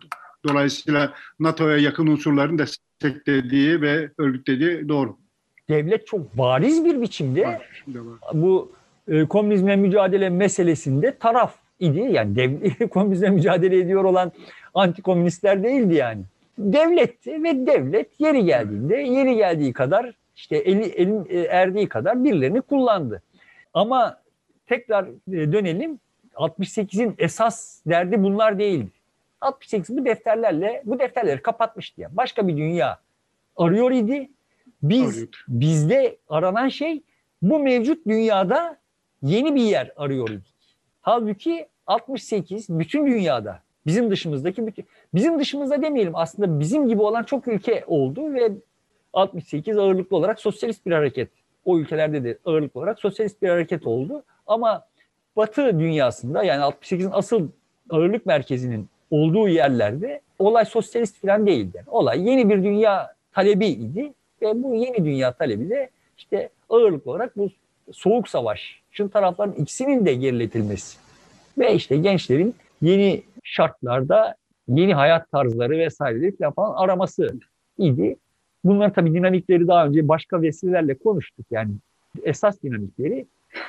Dolayısıyla 0.49 1.13
NATO'ya 1.41 1.77
yakın 1.77 2.07
unsurların 2.07 2.59
desteklediği 2.59 3.81
ve 3.81 4.11
örgütlediği 4.19 4.89
doğru. 4.89 5.22
Devlet 5.69 6.07
çok 6.07 6.39
bariz 6.39 6.85
bir 6.85 7.01
biçimde 7.01 7.47
Var, 7.47 7.69
bu 8.33 8.73
e, 9.09 9.25
komünizmle 9.25 9.77
mücadele 9.77 10.31
meselesinde 10.31 11.19
taraf 11.19 11.55
idi. 11.81 12.09
Yani 12.11 12.37
dev, 12.37 12.89
komünizmle 12.89 13.31
mücadele 13.31 13.79
ediyor 13.79 14.05
olan 14.05 14.33
antikomünistler 14.75 15.63
değildi 15.63 15.95
yani. 15.95 16.23
Devletti 16.59 17.43
ve 17.43 17.67
devlet 17.67 18.21
yeri 18.21 18.45
geldiğinde 18.45 18.97
yeri 18.97 19.37
geldiği 19.37 19.73
kadar 19.73 20.15
işte 20.37 20.57
eli, 20.57 20.85
elin 20.85 21.27
e, 21.31 21.41
erdiği 21.41 21.89
kadar 21.89 22.25
birilerini 22.25 22.61
kullandı. 22.61 23.23
Ama 23.75 24.21
tekrar 24.67 25.05
e, 25.05 25.53
dönelim 25.53 25.99
68'in 26.35 27.15
esas 27.19 27.81
derdi 27.87 28.23
bunlar 28.23 28.59
değildi. 28.59 28.91
68 29.41 29.97
bu 29.97 30.05
defterlerle 30.05 30.83
bu 30.85 30.99
defterleri 30.99 31.43
kapatmıştı 31.43 32.01
yani. 32.01 32.17
Başka 32.17 32.49
bir 32.49 32.57
dünya 32.57 32.99
arıyor 33.57 33.91
idi. 33.91 34.31
Biz 34.83 35.17
Arıyordu. 35.17 35.37
bizde 35.49 36.19
aranan 36.29 36.69
şey 36.69 37.03
bu 37.43 37.59
mevcut 37.59 38.07
dünyada 38.07 38.77
yeni 39.23 39.55
bir 39.55 39.63
yer 39.63 39.93
arıyor 39.97 40.29
idik. 40.29 40.55
Halbuki 41.01 41.67
68 41.87 42.69
bütün 42.69 43.07
dünyada 43.07 43.63
bizim 43.87 44.11
dışımızdaki 44.11 44.67
bütün 44.67 44.85
bizim 45.15 45.39
dışımızda 45.39 45.83
demeyelim 45.83 46.17
aslında 46.17 46.61
bizim 46.61 46.89
gibi 46.89 47.03
olan 47.03 47.23
çok 47.23 47.49
ülke 47.49 47.85
oldu 47.87 48.35
ve 48.35 48.53
68 49.13 49.79
ağırlıklı 49.79 50.17
olarak 50.17 50.41
sosyalist 50.41 50.87
bir 50.87 50.93
hareket. 50.93 51.29
O 51.65 51.79
ülkelerde 51.79 52.25
de 52.25 52.39
ağırlıklı 52.45 52.81
olarak 52.81 52.99
sosyalist 52.99 53.43
bir 53.43 53.49
hareket 53.49 53.87
oldu. 53.87 54.23
Ama 54.47 54.87
Batı 55.37 55.81
dünyasında 55.81 56.43
yani 56.43 56.61
68'in 56.63 57.11
asıl 57.13 57.49
ağırlık 57.91 58.27
merkezinin 58.27 58.89
olduğu 59.11 59.49
yerlerde 59.49 60.21
olay 60.39 60.65
sosyalist 60.65 61.21
falan 61.21 61.47
değildi. 61.47 61.85
Olay 61.87 62.29
yeni 62.29 62.51
bir 62.51 62.65
dünya 62.65 63.15
talebiydi 63.33 64.13
ve 64.43 64.63
bu 64.63 64.75
yeni 64.75 65.05
dünya 65.05 65.33
talebi 65.33 65.71
de 65.71 65.91
işte 66.19 66.49
ağırlıklı 66.71 67.11
olarak 67.11 67.37
bu 67.37 67.51
soğuk 67.93 68.29
savaşın 68.29 69.09
tarafların 69.13 69.55
ikisinin 69.55 70.07
de 70.07 70.15
geriletilmesi 70.15 70.99
ve 71.59 71.75
işte 71.75 71.97
gençlerin 71.97 72.55
yeni 72.83 73.23
şartlarda 73.45 74.35
yeni 74.69 74.95
hayat 74.95 75.31
tarzları 75.31 75.79
vesaireleri 75.79 76.53
falan, 76.57 76.75
araması 76.85 77.35
idi. 77.79 78.17
Bunlar 78.65 78.95
tabii 78.95 79.15
dinamikleri 79.15 79.69
daha 79.69 79.87
önce 79.87 80.09
başka 80.09 80.43
vesilelerle 80.43 80.95
konuştuk. 80.95 81.47
Yani 81.51 81.73
esas 82.23 82.63
dinamikleri 82.63 83.27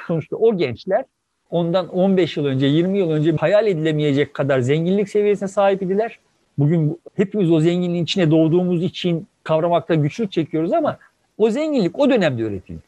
sonuçta 0.08 0.36
o 0.36 0.58
gençler 0.58 1.06
ondan 1.50 1.88
15 1.88 2.38
yıl 2.38 2.46
önce, 2.46 2.66
20 2.66 2.98
yıl 2.98 3.12
önce 3.12 3.32
hayal 3.32 3.68
edilemeyecek 3.68 4.34
kadar 4.34 4.60
zenginlik 4.60 5.10
seviyesine 5.10 5.48
sahip 5.50 5.82
idiler. 5.82 6.20
Bugün 6.58 6.90
bu- 6.90 7.00
hepimiz 7.16 7.52
o 7.52 7.60
zenginliğin 7.60 8.04
içine 8.04 8.32
doğduğumuz 8.32 8.84
için 8.84 9.28
kavramakta 9.44 9.96
güçlük 9.96 10.32
çekiyoruz 10.32 10.74
ama 10.74 10.98
o 11.38 11.50
zenginlik 11.50 12.00
o 12.00 12.10
dönemde 12.10 12.42
üretildi. 12.42 12.84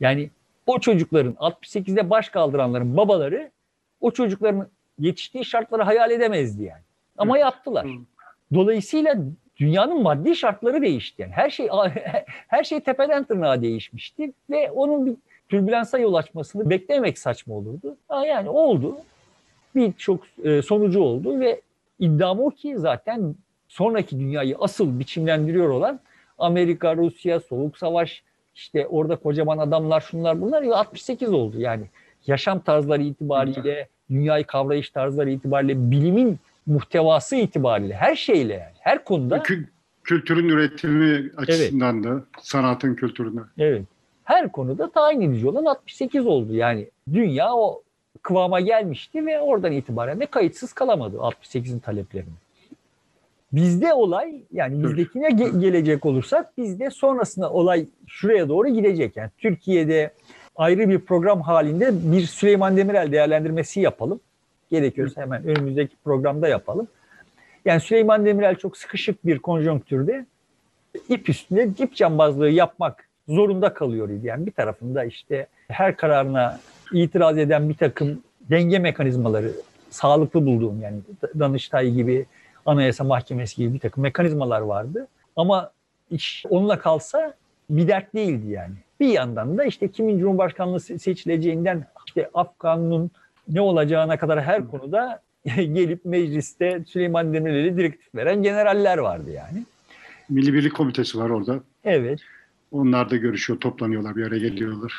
Yani 0.00 0.30
o 0.66 0.78
çocukların 0.78 1.32
68'de 1.32 2.10
baş 2.10 2.28
kaldıranların 2.28 2.96
babaları 2.96 3.50
o 4.00 4.10
çocukların 4.10 4.68
yetiştiği 4.98 5.44
şartları 5.44 5.82
hayal 5.82 6.10
edemezdi 6.10 6.64
yani. 6.64 6.82
Ama 7.18 7.38
yaptılar. 7.38 7.86
Hı. 7.86 7.90
Dolayısıyla 8.54 9.16
dünyanın 9.56 10.02
maddi 10.02 10.36
şartları 10.36 10.82
değişti. 10.82 11.22
Yani 11.22 11.32
her 11.32 11.50
şey 11.50 11.68
her 12.48 12.64
şey 12.64 12.80
tepeden 12.80 13.24
tırnağa 13.24 13.62
değişmişti 13.62 14.32
ve 14.50 14.70
onun 14.70 15.06
bir 15.06 15.14
türbülansa 15.48 15.98
yol 15.98 16.14
açmasını 16.14 16.70
beklemek 16.70 17.18
saçma 17.18 17.54
olurdu. 17.54 17.96
Ha 18.08 18.26
yani 18.26 18.48
oldu. 18.48 18.96
Birçok 19.74 20.20
e, 20.44 20.62
sonucu 20.62 21.00
oldu 21.00 21.40
ve 21.40 21.60
iddiam 21.98 22.40
o 22.40 22.50
ki 22.50 22.78
zaten 22.78 23.34
sonraki 23.68 24.20
dünyayı 24.20 24.56
asıl 24.60 24.98
biçimlendiriyor 24.98 25.68
olan 25.68 26.00
Amerika, 26.38 26.96
Rusya, 26.96 27.40
Soğuk 27.40 27.78
Savaş, 27.78 28.22
işte 28.54 28.86
orada 28.86 29.16
kocaman 29.16 29.58
adamlar 29.58 30.00
şunlar 30.00 30.40
bunlar 30.40 30.62
ya 30.62 30.74
68 30.74 31.32
oldu 31.32 31.60
yani. 31.60 31.84
Yaşam 32.26 32.60
tarzları 32.60 33.02
itibariyle, 33.02 33.88
dünyayı 34.10 34.44
kavrayış 34.44 34.90
tarzları 34.90 35.30
itibariyle, 35.30 35.90
bilimin 35.90 36.38
muhtevası 36.66 37.36
itibariyle, 37.36 37.94
her 37.94 38.16
şeyle 38.16 38.52
yani, 38.52 38.74
her 38.80 39.04
konuda 39.04 39.36
Kü- 39.38 39.64
kültürün 40.04 40.48
üretimi 40.48 41.30
açısından 41.36 42.04
da 42.04 42.22
sanatın 42.40 42.94
kültürüne. 42.94 43.40
Evet. 43.58 43.82
Her 44.24 44.52
konuda 44.52 44.90
tayin 44.90 45.20
edici 45.20 45.48
olan 45.48 45.64
68 45.64 46.26
oldu. 46.26 46.54
Yani 46.54 46.86
dünya 47.12 47.54
o 47.54 47.82
kıvama 48.22 48.60
gelmişti 48.60 49.26
ve 49.26 49.40
oradan 49.40 49.72
itibaren 49.72 50.20
de 50.20 50.26
kayıtsız 50.26 50.72
kalamadı 50.72 51.16
68'in 51.16 51.78
taleplerini. 51.78 52.28
Bizde 53.52 53.92
olay 53.92 54.42
yani 54.52 54.84
bizdekine 54.84 55.28
ge- 55.28 55.60
gelecek 55.60 56.06
olursak 56.06 56.58
bizde 56.58 56.90
sonrasında 56.90 57.52
olay 57.52 57.86
şuraya 58.06 58.48
doğru 58.48 58.68
gidecek. 58.68 59.16
Yani 59.16 59.30
Türkiye'de 59.38 60.10
ayrı 60.56 60.88
bir 60.88 60.98
program 60.98 61.40
halinde 61.40 62.12
bir 62.12 62.20
Süleyman 62.26 62.76
Demirel 62.76 63.12
değerlendirmesi 63.12 63.80
yapalım. 63.80 64.20
Gerekiyorsa 64.70 65.22
hemen 65.22 65.44
önümüzdeki 65.44 65.96
programda 66.04 66.48
yapalım. 66.48 66.88
Yani 67.64 67.80
Süleyman 67.80 68.26
Demirel 68.26 68.54
çok 68.54 68.76
sıkışık 68.76 69.26
bir 69.26 69.38
konjonktürde 69.38 70.26
ip 71.08 71.28
üstünde 71.28 71.68
ip 71.78 71.94
cambazlığı 71.94 72.50
yapmak 72.50 73.08
zorunda 73.28 73.74
kalıyor 73.74 74.08
idi. 74.08 74.26
Yani 74.26 74.46
bir 74.46 74.52
tarafında 74.52 75.04
işte 75.04 75.46
her 75.68 75.96
kararına 75.96 76.60
itiraz 76.92 77.38
eden 77.38 77.68
bir 77.68 77.74
takım 77.74 78.22
denge 78.50 78.78
mekanizmaları 78.78 79.52
sağlıklı 79.90 80.46
bulduğum 80.46 80.80
yani 80.82 80.96
Danıştay 81.38 81.90
gibi 81.90 82.26
Anayasa 82.66 83.04
Mahkemesi 83.04 83.56
gibi 83.56 83.74
bir 83.74 83.78
takım 83.78 84.02
mekanizmalar 84.02 84.60
vardı. 84.60 85.08
Ama 85.36 85.70
iş 86.10 86.44
onunla 86.50 86.78
kalsa 86.78 87.34
bir 87.70 87.88
dert 87.88 88.14
değildi 88.14 88.50
yani. 88.50 88.74
Bir 89.00 89.08
yandan 89.08 89.58
da 89.58 89.64
işte 89.64 89.88
kimin 89.88 90.18
Cumhurbaşkanlığı 90.18 90.76
se- 90.76 90.98
seçileceğinden 90.98 91.86
işte 92.06 92.30
Afgan'ın 92.34 93.10
ne 93.48 93.60
olacağına 93.60 94.18
kadar 94.18 94.42
her 94.42 94.66
konuda 94.66 95.22
gelip 95.56 96.04
mecliste 96.04 96.84
Süleyman 96.86 97.34
Demirel'e 97.34 97.76
direktif 97.76 98.14
veren 98.14 98.42
generaller 98.42 98.98
vardı 98.98 99.30
yani. 99.30 99.62
Milli 100.28 100.52
Birlik 100.54 100.74
Komitesi 100.74 101.18
var 101.18 101.30
orada. 101.30 101.60
Evet. 101.84 102.20
Onlar 102.72 103.10
da 103.10 103.16
görüşüyor, 103.16 103.60
toplanıyorlar, 103.60 104.16
bir 104.16 104.26
araya 104.26 104.38
geliyorlar. 104.38 104.92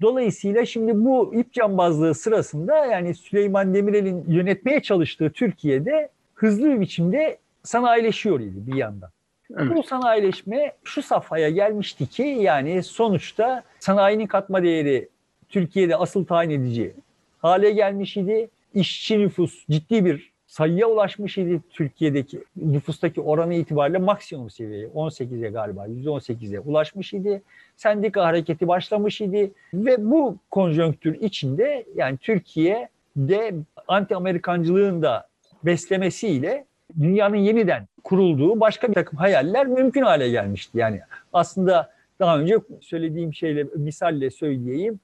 Dolayısıyla 0.00 0.66
şimdi 0.66 1.04
bu 1.04 1.34
ip 1.34 1.52
cambazlığı 1.52 2.14
sırasında 2.14 2.86
yani 2.86 3.14
Süleyman 3.14 3.74
Demirel'in 3.74 4.24
yönetmeye 4.28 4.82
çalıştığı 4.82 5.30
Türkiye'de 5.30 6.08
hızlı 6.42 6.70
bir 6.70 6.80
biçimde 6.80 7.38
sanayileşiyor 7.62 8.40
idi 8.40 8.66
bir 8.66 8.74
yandan. 8.74 9.10
Evet. 9.58 9.76
Bu 9.76 9.82
sanayileşme 9.82 10.72
şu 10.84 11.02
safhaya 11.02 11.50
gelmişti 11.50 12.06
ki 12.06 12.22
yani 12.22 12.82
sonuçta 12.82 13.62
sanayinin 13.80 14.26
katma 14.26 14.62
değeri 14.62 15.08
Türkiye'de 15.48 15.96
asıl 15.96 16.24
tayin 16.24 16.50
edici 16.50 16.94
hale 17.38 17.70
gelmiş 17.70 18.16
idi. 18.16 18.48
İşçi 18.74 19.18
nüfus 19.18 19.66
ciddi 19.70 20.04
bir 20.04 20.32
sayıya 20.46 20.86
ulaşmış 20.86 21.38
idi. 21.38 21.60
Türkiye'deki 21.70 22.44
nüfustaki 22.56 23.20
oranı 23.20 23.54
itibariyle 23.54 23.98
maksimum 23.98 24.50
seviyeye 24.50 24.86
18'e 24.86 25.50
galiba 25.50 25.86
%18'e 25.86 26.60
ulaşmış 26.60 27.14
idi. 27.14 27.42
Sendika 27.76 28.24
hareketi 28.24 28.68
başlamış 28.68 29.20
idi 29.20 29.52
ve 29.74 30.10
bu 30.10 30.36
konjonktür 30.50 31.14
içinde 31.20 31.84
yani 31.94 32.16
Türkiye'de 32.16 33.54
anti 33.88 34.16
Amerikancılığın 34.16 35.02
da 35.02 35.31
beslemesiyle 35.64 36.64
dünyanın 37.00 37.36
yeniden 37.36 37.86
kurulduğu 38.04 38.60
başka 38.60 38.88
bir 38.88 38.94
takım 38.94 39.18
hayaller 39.18 39.66
mümkün 39.66 40.02
hale 40.02 40.28
gelmişti. 40.28 40.78
Yani 40.78 41.00
aslında 41.32 41.92
daha 42.20 42.38
önce 42.38 42.58
söylediğim 42.80 43.34
şeyle 43.34 43.66
misalle 43.76 44.30
söyleyeyim. 44.30 45.00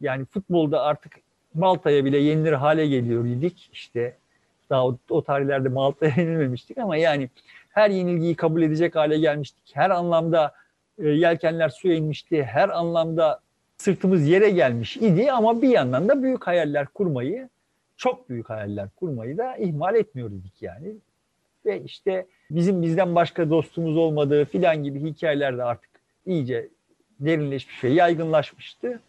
Yani 0.00 0.24
futbolda 0.24 0.82
artık 0.82 1.12
Malta'ya 1.54 2.04
bile 2.04 2.18
yenilir 2.18 2.52
hale 2.52 2.86
geliyor 2.86 3.24
idik. 3.24 3.70
İşte 3.72 4.16
daha 4.70 4.86
o, 4.86 4.98
o 5.10 5.22
tarihlerde 5.22 5.68
Malta'ya 5.68 6.12
yenilmemiştik 6.16 6.78
ama 6.78 6.96
yani 6.96 7.28
her 7.70 7.90
yenilgiyi 7.90 8.34
kabul 8.34 8.62
edecek 8.62 8.96
hale 8.96 9.18
gelmiştik. 9.18 9.70
Her 9.72 9.90
anlamda 9.90 10.52
e, 10.98 11.08
yelkenler 11.08 11.68
suya 11.68 11.94
inmişti. 11.94 12.42
Her 12.42 12.68
anlamda 12.68 13.40
sırtımız 13.76 14.28
yere 14.28 14.50
gelmiş 14.50 14.96
idi 14.96 15.32
ama 15.32 15.62
bir 15.62 15.68
yandan 15.68 16.08
da 16.08 16.22
büyük 16.22 16.46
hayaller 16.46 16.86
kurmayı, 16.86 17.48
çok 18.00 18.28
büyük 18.28 18.50
hayaller 18.50 18.88
kurmayı 18.96 19.38
da 19.38 19.56
ihmal 19.56 19.94
etmiyorduk 19.94 20.62
yani. 20.62 20.94
Ve 21.66 21.82
işte 21.82 22.26
bizim 22.50 22.82
bizden 22.82 23.14
başka 23.14 23.50
dostumuz 23.50 23.96
olmadığı 23.96 24.44
filan 24.44 24.84
gibi 24.84 25.10
hikayeler 25.10 25.58
de 25.58 25.64
artık 25.64 25.90
iyice 26.26 26.68
derinleşmiş 27.20 27.84
ve 27.84 27.88
yaygınlaşmıştı. 27.88 29.00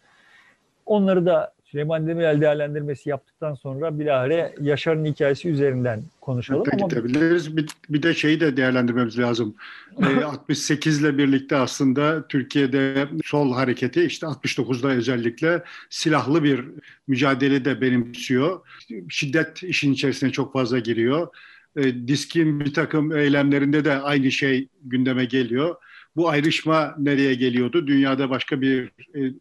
Onları 0.86 1.26
da 1.26 1.54
Süleyman 1.72 2.06
Demirel 2.06 2.40
değerlendirmesi 2.40 3.08
yaptıktan 3.08 3.54
sonra 3.54 3.98
bilahare 3.98 4.54
Yaşar'ın 4.60 5.04
hikayesi 5.04 5.48
üzerinden 5.48 6.02
konuşalım. 6.20 6.64
Hatta 6.70 6.86
gidebiliriz. 6.86 7.56
Bir, 7.56 7.68
bir 7.88 8.02
de 8.02 8.14
şeyi 8.14 8.40
de 8.40 8.56
değerlendirmemiz 8.56 9.18
lazım. 9.18 9.54
e, 10.20 10.24
68 10.24 11.00
ile 11.00 11.18
birlikte 11.18 11.56
aslında 11.56 12.28
Türkiye'de 12.28 13.08
sol 13.24 13.52
hareketi 13.52 14.02
işte 14.04 14.26
69'da 14.26 14.88
özellikle 14.88 15.62
silahlı 15.90 16.44
bir 16.44 16.64
mücadele 17.06 17.64
de 17.64 17.80
benimsiyor. 17.80 18.60
Şiddet 19.08 19.62
işin 19.62 19.92
içerisine 19.92 20.30
çok 20.30 20.52
fazla 20.52 20.78
giriyor. 20.78 21.28
E, 21.76 22.08
diskin 22.08 22.60
bir 22.60 22.74
takım 22.74 23.16
eylemlerinde 23.16 23.84
de 23.84 23.92
aynı 24.00 24.30
şey 24.30 24.68
gündeme 24.84 25.24
geliyor. 25.24 25.76
Bu 26.16 26.28
ayrışma 26.28 26.94
nereye 26.98 27.34
geliyordu? 27.34 27.86
Dünyada 27.86 28.30
başka 28.30 28.60
bir 28.60 28.84
e, 29.14 29.32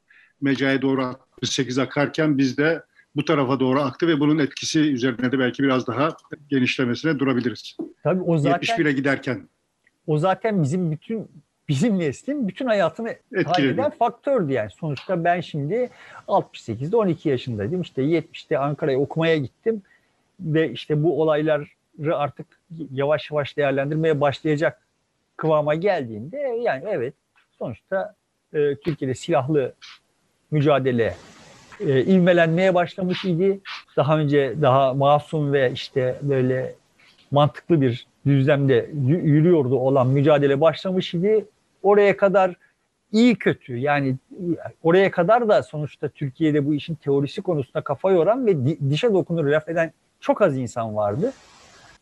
mecraya 0.41 0.81
doğru 0.81 1.15
68 1.41 1.79
akarken 1.79 2.38
bizde 2.38 2.83
bu 3.15 3.25
tarafa 3.25 3.60
doğru 3.60 3.81
aktı 3.81 4.07
ve 4.07 4.19
bunun 4.19 4.39
etkisi 4.39 4.79
üzerine 4.79 5.31
de 5.31 5.39
belki 5.39 5.63
biraz 5.63 5.88
daha 5.88 6.10
genişlemesine 6.50 7.19
durabiliriz. 7.19 7.77
Tabii 8.03 8.21
o 8.21 8.38
zaten 8.38 8.77
71'e 8.77 8.91
giderken. 8.91 9.50
O 10.07 10.17
zaten 10.17 10.63
bizim 10.63 10.91
bütün 10.91 11.27
bizim 11.69 12.00
neslin 12.00 12.48
bütün 12.48 12.65
hayatını 12.65 13.15
etkileden 13.33 13.89
faktördü 13.89 14.53
yani. 14.53 14.69
Sonuçta 14.79 15.24
ben 15.24 15.41
şimdi 15.41 15.89
68'de 16.27 16.95
12 16.95 17.29
yaşındaydım. 17.29 17.81
İşte 17.81 18.01
70'te 18.01 18.57
Ankara'ya 18.57 19.00
okumaya 19.00 19.38
gittim 19.38 19.81
ve 20.39 20.71
işte 20.71 21.03
bu 21.03 21.21
olayları 21.21 21.67
artık 22.13 22.48
yavaş 22.92 23.31
yavaş 23.31 23.57
değerlendirmeye 23.57 24.22
başlayacak 24.22 24.81
kıvama 25.37 25.75
geldiğinde 25.75 26.37
yani 26.37 26.83
evet 26.87 27.13
sonuçta 27.59 28.16
e, 28.53 28.75
Türkiye'de 28.75 29.16
silahlı 29.16 29.74
mücadele 30.51 31.16
e, 31.79 32.03
ivmelenmeye 32.03 32.74
başlamış 32.75 33.25
idi. 33.25 33.59
Daha 33.98 34.18
önce 34.18 34.53
daha 34.61 34.94
masum 34.94 35.53
ve 35.53 35.72
işte 35.72 36.16
böyle 36.22 36.75
mantıklı 37.31 37.81
bir 37.81 38.07
düzlemde 38.25 38.90
yürüyordu 39.07 39.75
olan 39.75 40.07
mücadele 40.07 40.61
başlamış 40.61 41.14
idi. 41.14 41.46
Oraya 41.83 42.18
kadar 42.18 42.55
iyi 43.11 43.35
kötü 43.35 43.77
yani 43.77 44.16
oraya 44.83 45.11
kadar 45.11 45.50
da 45.50 45.64
sonuçta 45.64 46.09
Türkiye'de 46.09 46.66
bu 46.66 46.74
işin 46.74 46.96
teorisi 46.96 47.42
konusunda 47.42 47.81
kafa 47.81 48.11
yoran 48.11 48.46
ve 48.46 48.55
dişe 48.90 49.14
dokunur 49.14 49.46
laf 49.46 49.70
eden 49.70 49.92
çok 50.20 50.42
az 50.42 50.57
insan 50.57 50.96
vardı. 50.96 51.33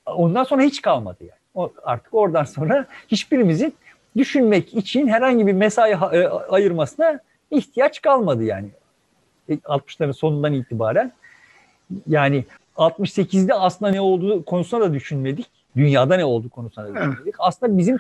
Ondan 0.06 0.44
sonra 0.44 0.62
hiç 0.62 0.82
kalmadı 0.82 1.18
yani. 1.22 1.40
O, 1.56 1.72
artık 1.84 2.14
oradan 2.14 2.44
sonra 2.44 2.86
hiçbirimizin 3.08 3.74
düşünmek 4.18 4.74
için 4.74 5.08
herhangi 5.08 5.48
bir 5.48 5.54
mesai 5.54 5.92
e, 5.92 6.28
ayırmasına 6.28 7.20
ihtiyaç 7.52 8.02
kalmadı 8.02 8.44
yani. 8.44 8.70
60'ların 9.50 10.10
e, 10.10 10.14
sonundan 10.14 10.54
itibaren. 10.54 11.12
Yani 12.08 12.46
68'de 12.78 13.54
aslında 13.54 13.92
ne 13.92 14.02
olduğu 14.02 14.46
konusunda 14.46 14.90
da 14.90 14.94
düşünmedik. 14.94 15.46
Dünyada 15.76 16.16
ne 16.16 16.26
olduğu 16.26 16.50
konusunda 16.50 16.88
da 16.88 16.96
düşünmedik. 16.96 17.36
Aslında 17.40 17.78
bizim 17.78 17.98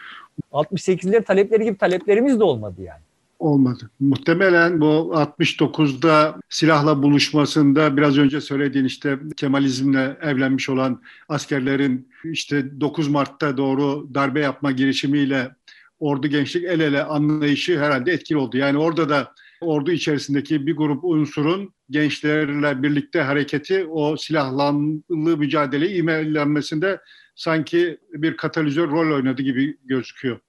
68'lerin 0.51 1.23
talepleri 1.23 1.63
gibi 1.63 1.77
taleplerimiz 1.77 2.39
de 2.39 2.43
olmadı 2.43 2.81
yani. 2.81 3.01
Olmadı. 3.39 3.89
Muhtemelen 3.99 4.81
bu 4.81 5.12
69'da 5.13 6.35
silahla 6.49 7.03
buluşmasında 7.03 7.97
biraz 7.97 8.17
önce 8.17 8.41
söylediğin 8.41 8.85
işte 8.85 9.19
Kemalizmle 9.38 10.17
evlenmiş 10.21 10.69
olan 10.69 11.01
askerlerin 11.29 12.07
işte 12.23 12.81
9 12.81 13.07
Mart'ta 13.07 13.57
doğru 13.57 14.07
darbe 14.13 14.39
yapma 14.39 14.71
girişimiyle 14.71 15.55
ordu 15.99 16.27
gençlik 16.27 16.63
el 16.63 16.79
ele 16.79 17.03
anlayışı 17.03 17.79
herhalde 17.79 18.12
etkili 18.12 18.38
oldu. 18.38 18.57
Yani 18.57 18.77
orada 18.77 19.09
da 19.09 19.33
ordu 19.62 19.91
içerisindeki 19.91 20.67
bir 20.67 20.75
grup 20.75 21.03
unsurun 21.03 21.73
gençlerle 21.89 22.83
birlikte 22.83 23.21
hareketi 23.21 23.85
o 23.85 24.17
silahlanlı 24.17 25.38
mücadeleyi 25.38 25.99
imellenmesinde 25.99 26.99
sanki 27.35 27.97
bir 28.13 28.38
katalizör 28.38 28.89
rol 28.91 29.15
oynadı 29.15 29.41
gibi 29.41 29.77
gözüküyor. 29.85 30.39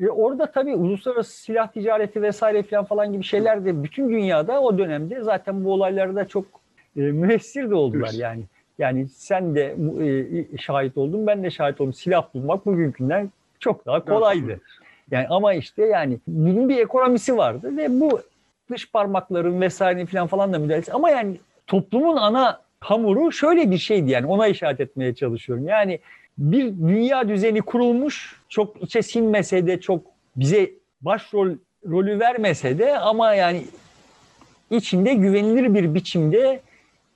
Ve 0.00 0.10
orada 0.10 0.52
tabii 0.52 0.74
uluslararası 0.74 1.42
silah 1.42 1.72
ticareti 1.72 2.22
vesaire 2.22 2.62
falan 2.62 2.84
falan 2.84 3.12
gibi 3.12 3.24
şeyler 3.24 3.64
de 3.64 3.82
bütün 3.82 4.08
dünyada 4.08 4.60
o 4.60 4.78
dönemde 4.78 5.22
zaten 5.22 5.64
bu 5.64 5.72
olaylarda 5.72 6.28
çok 6.28 6.44
e, 6.96 7.00
müessir 7.00 7.70
de 7.70 7.74
oldular 7.74 8.08
evet. 8.10 8.20
yani. 8.20 8.44
Yani 8.78 9.08
sen 9.08 9.54
de 9.54 9.76
e, 10.52 10.58
şahit 10.58 10.96
oldun, 10.96 11.26
ben 11.26 11.42
de 11.42 11.50
şahit 11.50 11.80
oldum. 11.80 11.92
Silah 11.92 12.34
bulmak 12.34 12.66
bugünkünden 12.66 13.30
çok 13.60 13.86
daha 13.86 14.04
kolaydı. 14.04 14.60
Yani 15.10 15.26
ama 15.28 15.54
işte 15.54 15.86
yani 15.86 16.18
bunun 16.26 16.68
bir 16.68 16.78
ekonomisi 16.78 17.36
vardı 17.36 17.76
ve 17.76 18.00
bu 18.00 18.20
dış 18.70 18.92
parmakların 18.92 19.60
vesaire 19.60 20.06
falan 20.06 20.26
falan 20.26 20.52
da 20.52 20.58
müdahalesi. 20.58 20.92
Ama 20.92 21.10
yani 21.10 21.36
toplumun 21.66 22.16
ana 22.16 22.60
hamuru 22.80 23.32
şöyle 23.32 23.70
bir 23.70 23.78
şeydi 23.78 24.10
yani 24.10 24.26
ona 24.26 24.46
işaret 24.46 24.80
etmeye 24.80 25.14
çalışıyorum. 25.14 25.68
Yani 25.68 26.00
bir 26.38 26.64
dünya 26.64 27.28
düzeni 27.28 27.62
kurulmuş 27.62 28.40
çok 28.48 28.82
içe 28.82 29.02
sinmese 29.02 29.66
de 29.66 29.80
çok 29.80 30.02
bize 30.36 30.70
başrol 31.00 31.50
rolü 31.88 32.20
vermese 32.20 32.78
de 32.78 32.98
ama 32.98 33.34
yani 33.34 33.64
içinde 34.70 35.14
güvenilir 35.14 35.74
bir 35.74 35.94
biçimde 35.94 36.60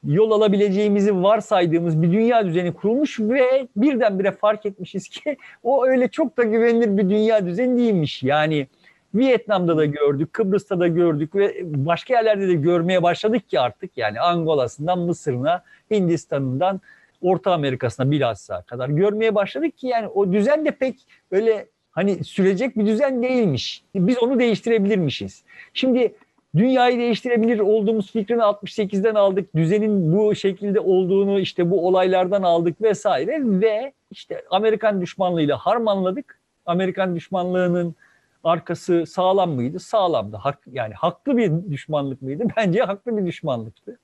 yol 0.05 0.31
alabileceğimizi 0.31 1.23
varsaydığımız 1.23 2.03
bir 2.03 2.13
dünya 2.13 2.47
düzeni 2.47 2.73
kurulmuş 2.73 3.21
ve 3.21 3.69
birdenbire 3.77 4.31
fark 4.31 4.67
etmişiz 4.67 5.09
ki 5.09 5.37
o 5.63 5.87
öyle 5.87 6.09
çok 6.09 6.37
da 6.37 6.43
güvenilir 6.43 6.97
bir 6.97 7.11
dünya 7.11 7.47
düzeni 7.47 7.79
değilmiş. 7.79 8.23
Yani 8.23 8.67
Vietnam'da 9.15 9.77
da 9.77 9.85
gördük, 9.85 10.33
Kıbrıs'ta 10.33 10.81
da 10.81 10.89
gördük 10.89 11.35
ve 11.35 11.61
başka 11.65 12.15
yerlerde 12.15 12.49
de 12.49 12.55
görmeye 12.55 13.03
başladık 13.03 13.49
ki 13.49 13.61
artık 13.61 13.99
yani 13.99 14.21
Angola'sından 14.21 14.99
Mısır'ına, 14.99 15.63
Hindistan'ından 15.91 16.81
Orta 17.21 17.53
Amerika'sına 17.53 18.11
bilhassa 18.11 18.63
kadar 18.63 18.89
görmeye 18.89 19.35
başladık 19.35 19.79
ki 19.79 19.87
yani 19.87 20.09
o 20.09 20.33
düzen 20.33 20.65
de 20.65 20.71
pek 20.71 20.97
öyle 21.31 21.67
hani 21.91 22.25
sürecek 22.25 22.77
bir 22.77 22.87
düzen 22.87 23.23
değilmiş. 23.23 23.85
Biz 23.95 24.19
onu 24.23 24.39
değiştirebilirmişiz. 24.39 25.45
Şimdi 25.75 26.15
dünyayı 26.57 26.99
değiştirebilir 26.99 27.59
olduğumuz 27.59 28.13
fikrini 28.13 28.41
68'den 28.41 29.15
aldık. 29.15 29.57
Düzenin 29.57 30.13
bu 30.13 30.35
şekilde 30.35 30.81
olduğunu 30.81 31.41
işte 31.41 31.71
bu 31.71 31.87
olaylardan 31.87 32.43
aldık 32.43 32.83
vesaire 32.83 33.39
ve 33.43 33.93
işte 34.11 34.43
Amerikan 34.51 35.01
düşmanlığıyla 35.01 35.57
harmanladık. 35.57 36.39
Amerikan 36.67 37.17
düşmanlığının 37.17 37.95
arkası 38.45 39.07
sağlam 39.07 39.51
mıydı? 39.51 39.81
Sağlamdı. 39.81 40.37
Hak, 40.37 40.59
yani 40.73 40.95
haklı 40.95 41.37
bir 41.37 41.53
düşmanlık 41.71 42.23
mıydı? 42.23 42.45
Bence 42.57 42.81
haklı 42.81 43.17
bir 43.17 43.27
düşmanlıktı. 43.27 43.99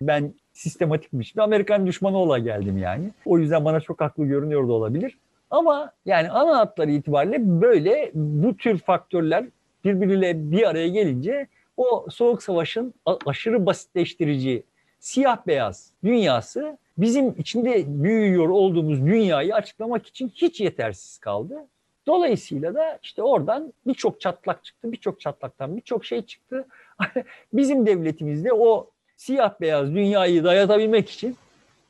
Ben 0.00 0.34
sistematikmiş 0.52 1.36
bir 1.36 1.40
Amerikan 1.40 1.86
düşmanı 1.86 2.16
ola 2.16 2.38
geldim 2.38 2.78
yani. 2.78 3.10
O 3.24 3.38
yüzden 3.38 3.64
bana 3.64 3.80
çok 3.80 4.00
haklı 4.00 4.24
görünüyor 4.24 4.68
da 4.68 4.72
olabilir. 4.72 5.18
Ama 5.50 5.92
yani 6.06 6.30
ana 6.30 6.58
hatları 6.58 6.90
itibariyle 6.90 7.36
böyle 7.60 8.10
bu 8.14 8.56
tür 8.56 8.78
faktörler 8.78 9.44
birbiriyle 9.84 10.50
bir 10.50 10.68
araya 10.68 10.88
gelince 10.88 11.46
o 11.76 12.06
soğuk 12.10 12.42
savaşın 12.42 12.94
aşırı 13.26 13.66
basitleştirici 13.66 14.62
siyah 15.00 15.46
beyaz 15.46 15.90
dünyası 16.04 16.78
bizim 16.98 17.34
içinde 17.38 17.84
büyüyor 17.86 18.48
olduğumuz 18.48 19.06
dünyayı 19.06 19.54
açıklamak 19.54 20.06
için 20.06 20.32
hiç 20.34 20.60
yetersiz 20.60 21.18
kaldı. 21.18 21.66
Dolayısıyla 22.06 22.74
da 22.74 22.98
işte 23.02 23.22
oradan 23.22 23.72
birçok 23.86 24.20
çatlak 24.20 24.64
çıktı, 24.64 24.92
birçok 24.92 25.20
çatlaktan 25.20 25.76
birçok 25.76 26.04
şey 26.04 26.22
çıktı. 26.22 26.66
Bizim 27.52 27.86
devletimizde 27.86 28.52
o 28.52 28.90
siyah 29.16 29.60
beyaz 29.60 29.94
dünyayı 29.94 30.44
dayatabilmek 30.44 31.10
için 31.10 31.36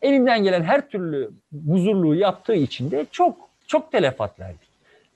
elinden 0.02 0.44
gelen 0.44 0.62
her 0.62 0.88
türlü 0.88 1.30
huzurluğu 1.68 2.14
yaptığı 2.14 2.54
için 2.54 2.90
de 2.90 3.06
çok 3.10 3.36
çok 3.66 3.92
telefat 3.92 4.40
verdik. 4.40 4.68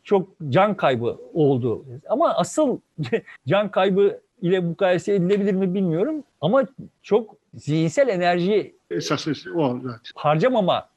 Çok 0.04 0.28
can 0.48 0.74
kaybı 0.74 1.16
oldu. 1.34 1.84
Ama 2.08 2.34
asıl 2.34 2.78
can 3.48 3.70
kaybı 3.70 4.20
ile 4.42 4.60
mukayese 4.60 5.14
edilebilir 5.14 5.52
mi 5.52 5.74
bilmiyorum. 5.74 6.24
Ama 6.40 6.64
çok 7.02 7.36
zihinsel 7.54 8.08
enerji 8.08 8.74
Esas 8.90 9.28
o 9.54 9.80
zaten. 9.82 10.00
harcamama, 10.14 10.88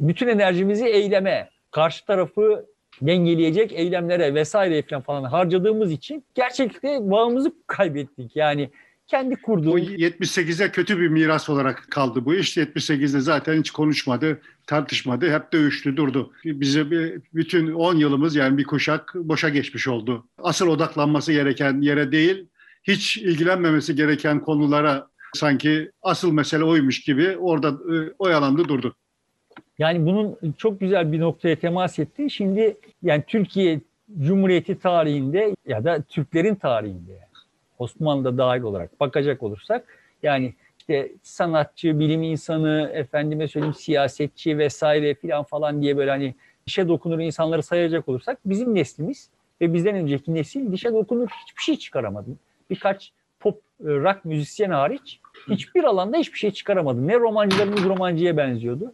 bütün 0.00 0.28
enerjimizi 0.28 0.86
eyleme, 0.86 1.50
karşı 1.70 2.06
tarafı 2.06 2.66
dengeleyecek 3.02 3.72
eylemlere 3.72 4.34
vesaire 4.34 4.82
falan 4.82 5.02
falan 5.02 5.24
harcadığımız 5.24 5.92
için 5.92 6.24
gerçekten 6.34 7.10
bağımızı 7.10 7.52
kaybettik. 7.66 8.36
Yani 8.36 8.70
kendi 9.06 9.36
Bu 9.36 9.42
kurduğu 9.42 9.78
78'e 9.78 10.70
kötü 10.70 11.00
bir 11.00 11.08
miras 11.08 11.48
olarak 11.48 11.86
kaldı 11.90 12.24
bu 12.24 12.34
iş. 12.34 12.56
78'de 12.56 13.20
zaten 13.20 13.58
hiç 13.58 13.70
konuşmadı, 13.70 14.40
tartışmadı, 14.66 15.32
hep 15.34 15.52
dövüştü, 15.52 15.96
durdu. 15.96 16.32
Bize 16.44 16.90
bir, 16.90 17.20
bütün 17.34 17.72
10 17.72 17.96
yılımız 17.96 18.36
yani 18.36 18.58
bir 18.58 18.64
kuşak 18.64 19.14
boşa 19.14 19.48
geçmiş 19.48 19.88
oldu. 19.88 20.26
Asıl 20.38 20.68
odaklanması 20.68 21.32
gereken 21.32 21.80
yere 21.80 22.12
değil, 22.12 22.46
hiç 22.88 23.16
ilgilenmemesi 23.16 23.94
gereken 23.94 24.40
konulara 24.40 25.06
sanki 25.34 25.90
asıl 26.02 26.32
mesele 26.32 26.64
oymuş 26.64 27.00
gibi 27.00 27.36
orada 27.36 27.68
e, 27.68 28.12
oyalandı 28.18 28.68
durdu. 28.68 28.94
Yani 29.78 30.06
bunun 30.06 30.36
çok 30.58 30.80
güzel 30.80 31.12
bir 31.12 31.20
noktaya 31.20 31.56
temas 31.56 31.98
etti. 31.98 32.30
Şimdi 32.30 32.76
yani 33.02 33.24
Türkiye 33.26 33.80
Cumhuriyeti 34.20 34.78
tarihinde 34.78 35.56
ya 35.66 35.84
da 35.84 36.02
Türklerin 36.02 36.54
tarihinde 36.54 37.12
yani 37.12 37.22
Osmanlı'da 37.78 38.38
dahil 38.38 38.62
olarak 38.62 39.00
bakacak 39.00 39.42
olursak 39.42 39.84
yani 40.22 40.54
işte 40.78 41.12
sanatçı, 41.22 41.98
bilim 41.98 42.22
insanı, 42.22 42.90
efendime 42.94 43.48
söyleyeyim 43.48 43.74
siyasetçi 43.74 44.58
vesaire 44.58 45.14
filan 45.14 45.44
falan 45.44 45.82
diye 45.82 45.96
böyle 45.96 46.10
hani 46.10 46.34
dişe 46.66 46.88
dokunur 46.88 47.18
insanları 47.18 47.62
sayacak 47.62 48.08
olursak 48.08 48.38
bizim 48.44 48.74
neslimiz 48.74 49.28
ve 49.60 49.74
bizden 49.74 49.94
önceki 49.94 50.34
nesil 50.34 50.72
dişe 50.72 50.92
dokunur 50.92 51.28
hiçbir 51.28 51.62
şey 51.62 51.76
çıkaramadı. 51.76 52.30
Birkaç 52.70 53.12
pop 53.40 53.54
e, 53.54 53.84
rock 53.84 54.24
müzisyen 54.24 54.70
hariç 54.70 55.20
hiçbir 55.50 55.84
alanda 55.84 56.16
hiçbir 56.16 56.38
şey 56.38 56.50
çıkaramadı. 56.50 57.06
Ne 57.06 57.18
romancılarımız 57.20 57.84
romancıya 57.84 58.36
benziyordu 58.36 58.92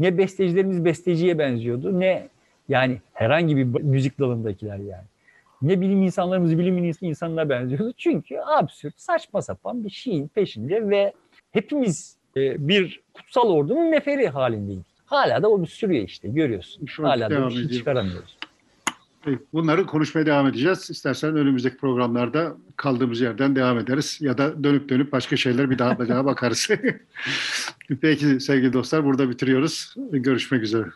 ne 0.00 0.18
bestecilerimiz 0.18 0.84
besteciye 0.84 1.38
benziyordu 1.38 2.00
ne 2.00 2.28
yani 2.68 3.00
herhangi 3.12 3.56
bir 3.56 3.64
müzik 3.64 4.20
dalındakiler 4.20 4.78
yani. 4.78 5.04
Ne 5.62 5.80
bilim 5.80 6.02
insanlarımız 6.02 6.58
bilim 6.58 6.94
insanına 7.00 7.48
benziyordu. 7.48 7.92
Çünkü 7.96 8.38
absürt, 8.38 9.00
saçma 9.00 9.42
sapan 9.42 9.84
bir 9.84 9.90
şeyin 9.90 10.28
peşinde 10.28 10.90
ve 10.90 11.12
hepimiz 11.50 12.16
e, 12.36 12.68
bir 12.68 13.00
kutsal 13.14 13.50
ordunun 13.50 13.90
neferi 13.90 14.28
halindeydik. 14.28 14.86
Hala 15.06 15.42
da 15.42 15.50
o 15.50 15.66
sürüyor 15.66 16.04
işte 16.04 16.28
görüyorsun. 16.28 16.86
Şu 16.86 17.04
Hala 17.04 17.30
da 17.30 17.48
bir 17.48 17.54
şey 17.54 17.68
çıkaramıyoruz. 17.68 18.36
Bunları 19.52 19.86
konuşmaya 19.86 20.26
devam 20.26 20.46
edeceğiz. 20.46 20.90
İstersen 20.90 21.36
önümüzdeki 21.36 21.76
programlarda 21.76 22.56
kaldığımız 22.76 23.20
yerden 23.20 23.56
devam 23.56 23.78
ederiz. 23.78 24.18
Ya 24.20 24.38
da 24.38 24.64
dönüp 24.64 24.88
dönüp 24.88 25.12
başka 25.12 25.36
şeyler 25.36 25.70
bir 25.70 25.78
daha 25.78 25.98
daha 26.08 26.24
bakarız. 26.24 26.68
Peki 28.00 28.40
sevgili 28.40 28.72
dostlar 28.72 29.04
burada 29.04 29.30
bitiriyoruz. 29.30 29.94
Görüşmek 30.12 30.62
üzere. 30.62 30.86